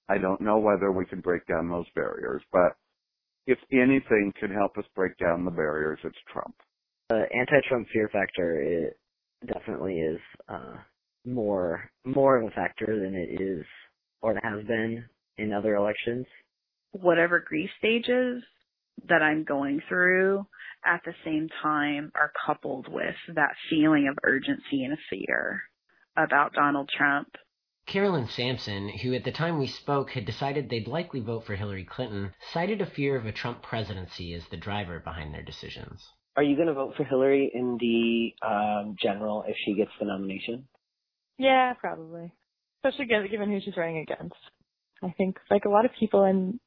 [0.07, 2.77] I don't know whether we can break down those barriers, but
[3.45, 6.55] if anything can help us break down the barriers, it's Trump.
[7.09, 8.97] The anti-Trump fear factor it
[9.45, 10.75] definitely is uh,
[11.27, 13.65] more more of a factor than it is
[14.21, 15.05] or it has been
[15.37, 16.25] in other elections.
[16.91, 18.43] Whatever grief stages
[19.07, 20.45] that I'm going through
[20.85, 25.63] at the same time are coupled with that feeling of urgency and fear
[26.15, 27.27] about Donald Trump.
[27.85, 31.85] Carolyn Samson, who at the time we spoke had decided they'd likely vote for Hillary
[31.85, 36.05] Clinton, cited a fear of a Trump presidency as the driver behind their decisions.
[36.35, 40.05] Are you going to vote for Hillary in the um, general if she gets the
[40.05, 40.67] nomination?
[41.37, 42.31] Yeah, probably.
[42.83, 44.35] Especially given who she's running against.
[45.03, 46.59] I think like a lot of people I'm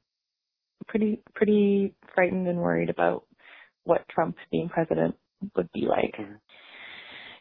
[0.87, 3.25] pretty pretty frightened and worried about
[3.85, 5.17] what Trump being president
[5.57, 6.15] would be like.
[6.19, 6.35] Mm-hmm.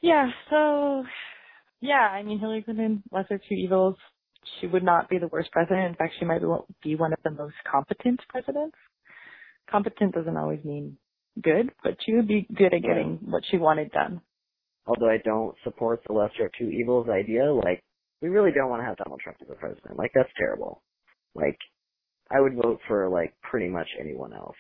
[0.02, 1.04] Yeah, so
[1.82, 3.96] yeah, I mean Hillary Clinton, lesser two evils.
[4.60, 5.90] She would not be the worst president.
[5.90, 6.42] In fact, she might
[6.82, 8.78] be one of the most competent presidents.
[9.70, 10.98] Competent doesn't always mean
[11.42, 14.22] good, but she would be good at getting what she wanted done
[14.90, 17.84] although I don't support the lesser of two evils idea, like,
[18.22, 19.98] we really don't want to have Donald Trump as a president.
[19.98, 20.82] Like, that's terrible.
[21.36, 21.58] Like,
[22.32, 24.58] I would vote for, like, pretty much anyone else.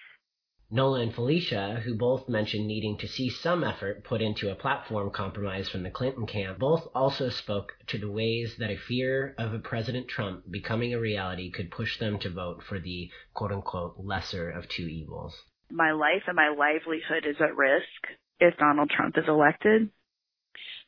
[0.72, 5.10] Nola and Felicia, who both mentioned needing to see some effort put into a platform
[5.10, 9.56] compromise from the Clinton camp, both also spoke to the ways that a fear of
[9.56, 13.96] a President Trump becoming a reality could push them to vote for the quote unquote
[13.98, 15.36] lesser of two evils.
[15.72, 19.90] My life and my livelihood is at risk if Donald Trump is elected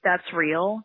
[0.04, 0.82] that's real.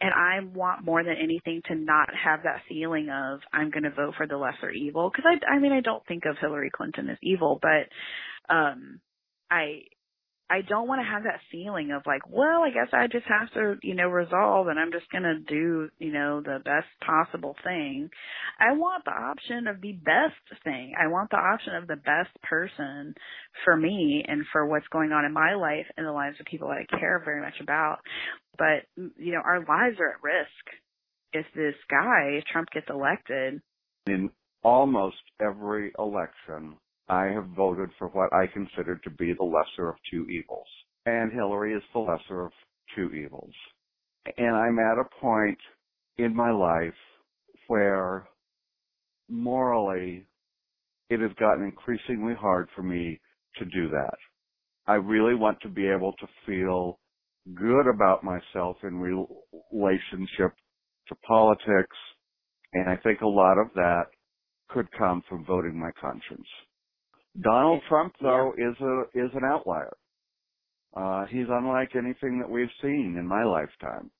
[0.00, 3.90] And I want more than anything to not have that feeling of I'm going to
[3.90, 7.08] vote for the lesser evil because I I mean I don't think of Hillary Clinton
[7.10, 9.00] as evil, but um
[9.50, 9.82] I
[10.50, 13.52] I don't want to have that feeling of like, well, I guess I just have
[13.52, 17.54] to, you know, resolve and I'm just going to do, you know, the best possible
[17.62, 18.08] thing.
[18.58, 20.94] I want the option of the best thing.
[20.98, 23.14] I want the option of the best person
[23.64, 26.68] for me and for what's going on in my life and the lives of people
[26.68, 27.98] that I care very much about.
[28.56, 30.64] But, mm, you know, our lives are at risk
[31.32, 33.60] if this guy, Trump gets elected.
[34.06, 34.30] In
[34.62, 36.76] almost every election,
[37.08, 40.66] I have voted for what I consider to be the lesser of two evils.
[41.06, 42.52] And Hillary is the lesser of
[42.94, 43.54] two evils.
[44.36, 45.58] And I'm at a point
[46.18, 46.92] in my life
[47.68, 48.28] where
[49.28, 50.26] morally
[51.08, 53.20] it has gotten increasingly hard for me
[53.56, 54.16] to do that.
[54.86, 56.98] I really want to be able to feel
[57.54, 60.52] good about myself in relationship
[61.08, 61.96] to politics.
[62.74, 64.04] And I think a lot of that
[64.68, 66.46] could come from voting my conscience.
[67.40, 69.96] Donald Trump, though, is a is an outlier.
[70.96, 74.10] Uh, he's unlike anything that we've seen in my lifetime.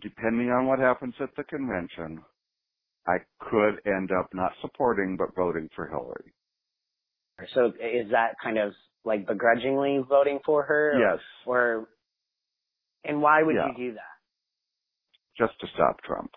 [0.00, 2.22] Depending on what happens at the convention,
[3.06, 6.34] I could end up not supporting but voting for Hillary.
[7.54, 8.72] So is that kind of
[9.04, 10.92] like begrudgingly voting for her?
[10.96, 11.88] or- Yes, Or,
[13.04, 13.68] and why would Yeah.
[13.68, 14.02] you do that?
[15.38, 16.30] just to stop Trump.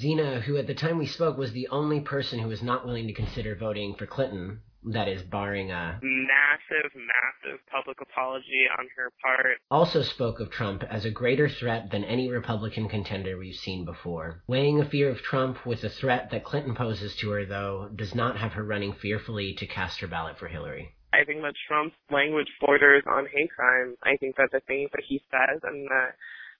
[0.00, 3.08] Zena, who at the time we spoke was the only person who was not willing
[3.08, 9.10] to consider voting for Clinton, that is, barring a Massive, massive public apology on her
[9.22, 9.58] part.
[9.70, 14.42] also spoke of Trump as a greater threat than any Republican contender we've seen before.
[14.46, 18.14] Weighing a fear of Trump with the threat that Clinton poses to her, though, does
[18.14, 20.94] not have her running fearfully to cast her ballot for Hillary.
[21.12, 23.96] I think that Trump's language borders on hate crime.
[24.04, 26.06] I think that the things that he says and the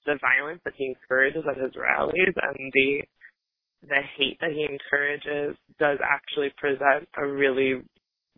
[0.05, 3.03] the violence that he encourages at his rallies and the
[3.87, 7.81] the hate that he encourages does actually present a really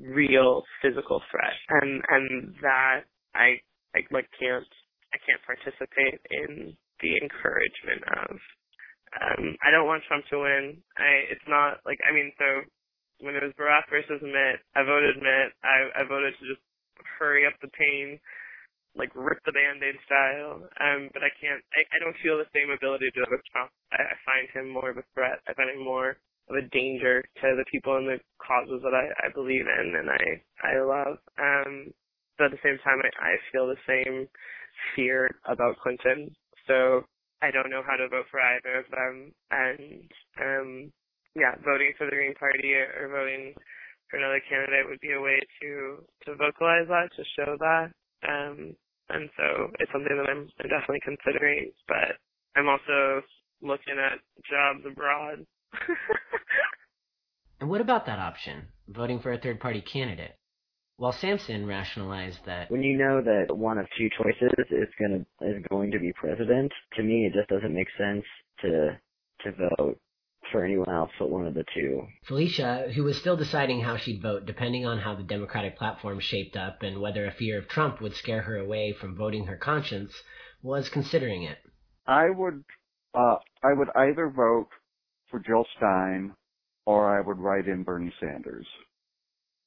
[0.02, 1.56] real physical threat.
[1.70, 3.62] And and that I
[3.96, 4.68] I like can't
[5.14, 8.32] I can't participate in the encouragement of
[9.22, 10.82] um I don't want Trump to win.
[10.98, 12.66] I it's not like I mean so
[13.22, 15.54] when it was Barack versus Mitt, I voted Mitt.
[15.64, 16.62] I, I voted to just
[17.18, 18.20] hurry up the pain,
[18.98, 20.66] like rip the band-aid style.
[20.82, 23.46] Um, but I can't, I, I don't feel the same ability to do it with
[23.54, 23.70] Trump.
[23.94, 25.40] I, I find him more of a threat.
[25.48, 26.18] I find him more
[26.50, 30.10] of a danger to the people and the causes that I, I believe in and
[30.10, 30.24] I,
[30.64, 31.18] I love.
[31.40, 31.92] Um,
[32.38, 34.28] but at the same time, I, I feel the same
[34.96, 36.34] fear about Clinton.
[36.68, 37.06] So
[37.42, 39.32] I don't know how to vote for either of them.
[39.52, 40.12] And,
[40.42, 40.92] um,
[41.36, 43.54] yeah, voting for the Green Party or voting
[44.10, 47.92] for another candidate would be a way to to vocalize that, to show that.
[48.28, 48.76] Um,
[49.10, 51.72] and so it's something that I'm, I'm definitely considering.
[51.88, 52.20] But
[52.56, 53.24] I'm also
[53.62, 54.20] looking at
[54.50, 55.46] jobs abroad.
[57.62, 60.36] And what about that option, voting for a third party candidate?
[60.98, 65.64] While Samson rationalized that When you know that one of two choices is gonna is
[65.70, 68.26] going to be president, to me it just doesn't make sense
[68.62, 69.00] to
[69.44, 70.00] to vote
[70.52, 72.08] for anyone else but one of the two.
[72.26, 76.58] Felicia, who was still deciding how she'd vote depending on how the Democratic platform shaped
[76.58, 80.12] up and whether a fear of Trump would scare her away from voting her conscience,
[80.64, 81.60] was considering it.
[82.08, 82.64] I would
[83.14, 84.70] uh, I would either vote
[85.32, 86.36] for Jill Stein
[86.86, 88.68] or I would write in Bernie Sanders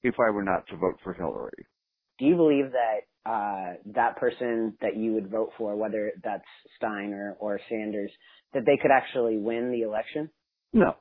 [0.02, 1.66] if I were not to vote for Hillary.
[2.18, 6.44] Do you believe that uh, that person that you would vote for, whether that's
[6.76, 8.10] Stein or, or Sanders,
[8.52, 10.30] that they could actually win the election?
[10.72, 10.94] No.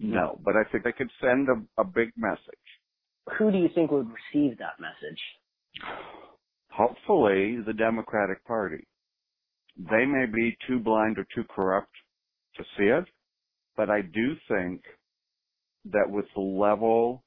[0.00, 2.40] No, but I think they could send a, a big message.
[3.38, 5.20] Who do you think would receive that message?
[6.70, 8.84] Hopefully, the Democratic Party.
[9.76, 11.92] They may be too blind or too corrupt
[12.56, 13.04] to see it,
[13.76, 14.82] but I do think
[15.86, 17.24] that with the level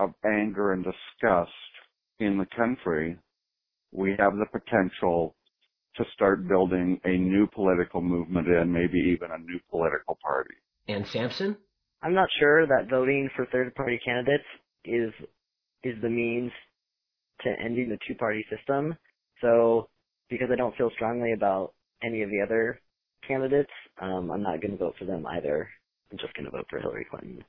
[0.00, 1.50] of anger and disgust
[2.20, 3.18] in the country,
[3.92, 5.34] we have the potential
[5.96, 10.54] to start building a new political movement and maybe even a new political party.
[10.86, 11.56] And Samson?
[12.02, 14.44] I'm not sure that voting for third party candidates
[14.84, 15.12] is
[15.82, 16.52] is the means
[17.42, 18.96] to ending the two party system.
[19.40, 19.88] So
[20.30, 21.72] because I don't feel strongly about
[22.02, 22.80] any of the other
[23.26, 23.70] candidates,
[24.00, 25.68] um, I'm not going to vote for them either.
[26.12, 27.44] I'm just going to vote for Hillary Clinton.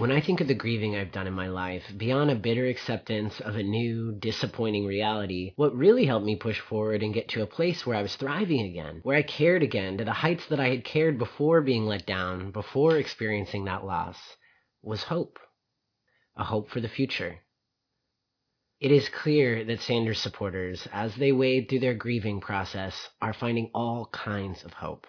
[0.00, 3.38] When I think of the grieving I've done in my life, beyond a bitter acceptance
[3.38, 7.46] of a new, disappointing reality, what really helped me push forward and get to a
[7.46, 10.70] place where I was thriving again, where I cared again to the heights that I
[10.70, 14.16] had cared before being let down, before experiencing that loss,
[14.80, 15.38] was hope.
[16.34, 17.40] A hope for the future.
[18.80, 23.70] It is clear that Sanders supporters, as they wade through their grieving process, are finding
[23.74, 25.06] all kinds of hope.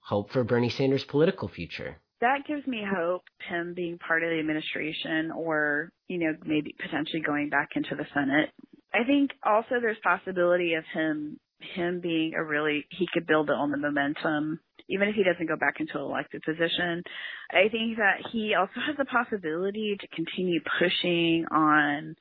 [0.00, 2.00] Hope for Bernie Sanders' political future.
[2.20, 7.22] That gives me hope him being part of the administration or you know maybe potentially
[7.24, 8.50] going back into the senate
[8.92, 11.38] I think also there's possibility of him
[11.74, 15.48] him being a really he could build it on the momentum even if he doesn't
[15.48, 17.02] go back into an elected position.
[17.50, 22.16] I think that he also has the possibility to continue pushing on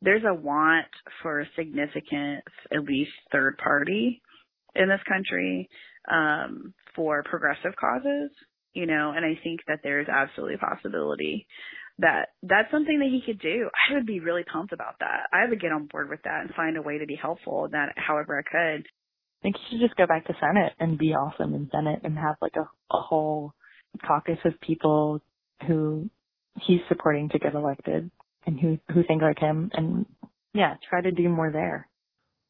[0.00, 0.86] there's a want
[1.22, 4.22] for a significant at least third party
[4.74, 5.68] in this country
[6.10, 8.30] um for progressive causes,
[8.74, 11.46] you know, and I think that there's absolutely a possibility
[11.98, 13.68] that that's something that he could do.
[13.90, 15.28] I would be really pumped about that.
[15.32, 17.72] I would get on board with that and find a way to be helpful in
[17.72, 18.86] that however I could.
[18.86, 22.16] I think he should just go back to Senate and be awesome in Senate and
[22.16, 22.62] have like a,
[22.94, 23.52] a whole
[24.06, 25.20] caucus of people
[25.66, 26.08] who
[26.60, 28.10] he's supporting to get elected
[28.46, 30.06] and who who think like him and
[30.54, 31.88] yeah, try to do more there.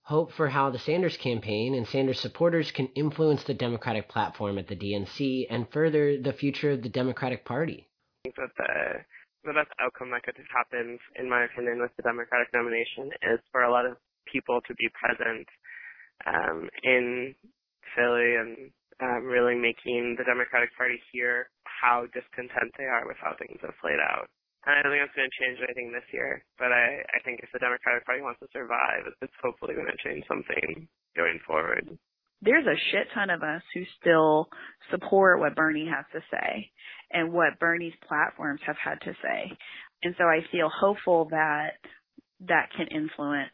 [0.05, 4.67] Hope for how the Sanders campaign and Sanders supporters can influence the Democratic platform at
[4.67, 7.87] the DNC and further the future of the Democratic Party.
[8.25, 9.05] I think that the
[9.45, 13.63] the best outcome that could happen, in my opinion, with the Democratic nomination is for
[13.63, 13.97] a lot of
[14.31, 15.47] people to be present
[16.27, 17.35] um, in
[17.95, 18.71] Philly and
[19.03, 23.75] um, really making the Democratic Party hear how discontent they are with how things have
[23.83, 24.31] played out.
[24.65, 27.41] And I don't think it's going to change anything this year, but I, I think
[27.43, 30.87] if the Democratic Party wants to survive, it's hopefully going to change something
[31.17, 31.99] going forward.
[32.43, 34.49] There's a shit ton of us who still
[34.91, 36.71] support what Bernie has to say
[37.13, 39.57] and what Bernie's platforms have had to say.
[40.03, 41.79] And so I feel hopeful that
[42.49, 43.51] that can influence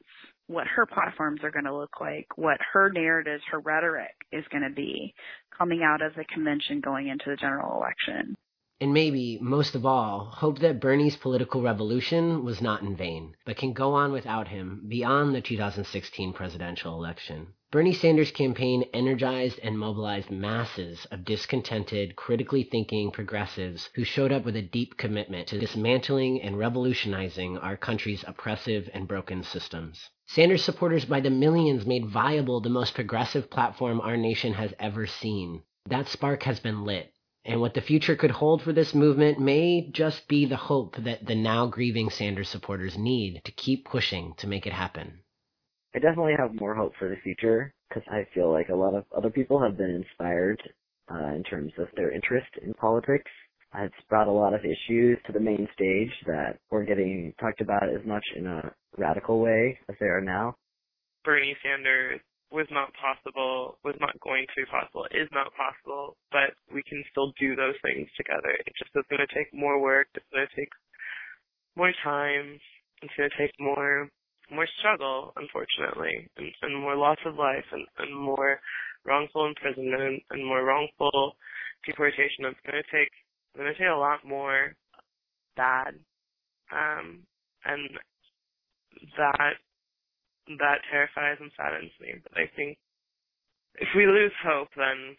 [0.46, 4.64] what her platforms are going to look like, what her narratives, her rhetoric is going
[4.66, 5.14] to be
[5.56, 8.34] coming out of the convention going into the general election.
[8.80, 13.56] And maybe, most of all, hope that Bernie's political revolution was not in vain, but
[13.56, 17.48] can go on without him beyond the 2016 presidential election.
[17.72, 24.44] Bernie Sanders' campaign energized and mobilized masses of discontented, critically thinking progressives who showed up
[24.44, 30.08] with a deep commitment to dismantling and revolutionizing our country's oppressive and broken systems.
[30.28, 35.06] Sanders supporters by the millions made viable the most progressive platform our nation has ever
[35.06, 35.62] seen.
[35.86, 37.12] That spark has been lit,
[37.48, 41.26] and what the future could hold for this movement may just be the hope that
[41.26, 45.20] the now grieving Sanders supporters need to keep pushing to make it happen.
[45.94, 49.06] I definitely have more hope for the future because I feel like a lot of
[49.16, 50.60] other people have been inspired
[51.10, 53.30] uh, in terms of their interest in politics.
[53.74, 57.88] It's brought a lot of issues to the main stage that weren't getting talked about
[57.88, 60.54] as much in a radical way as they are now.
[61.24, 62.20] Bernie Sanders
[62.50, 67.04] was not possible, was not going to be possible, is not possible, but we can
[67.10, 68.48] still do those things together.
[68.64, 70.08] It just is going to take more work.
[70.14, 70.72] It's going to take
[71.76, 72.58] more time.
[73.02, 74.08] It's going to take more
[74.50, 78.58] more struggle, unfortunately, and, and more loss of life, and, and more
[79.04, 81.36] wrongful imprisonment, and more wrongful
[81.86, 82.48] deportation.
[82.48, 84.72] It's going to take it's going to take a lot more
[85.56, 86.00] bad,
[86.72, 87.20] um,
[87.66, 87.90] and
[89.18, 89.60] that
[90.58, 92.14] that terrifies and saddens me.
[92.22, 92.78] But I think
[93.76, 95.16] if we lose hope, then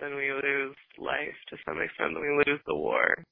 [0.00, 2.14] then we lose life to some extent.
[2.14, 3.24] Then we lose the war.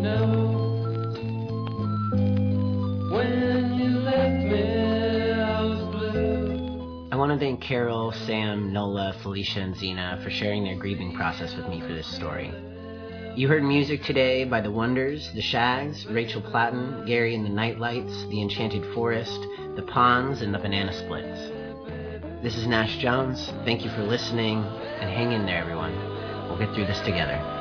[0.00, 0.54] No.
[7.14, 11.54] I want to thank Carol, Sam, Nola, Felicia, and Zena for sharing their grieving process
[11.54, 12.52] with me for this story.
[13.36, 18.28] You heard music today by The Wonders, The Shaggs, Rachel Platten, Gary and the Nightlights,
[18.30, 19.40] The Enchanted Forest,
[19.74, 21.50] The Ponds, and The Banana Splits.
[22.44, 23.52] This is Nash Jones.
[23.64, 25.96] Thank you for listening, and hang in there, everyone.
[26.48, 27.53] We'll get through this together.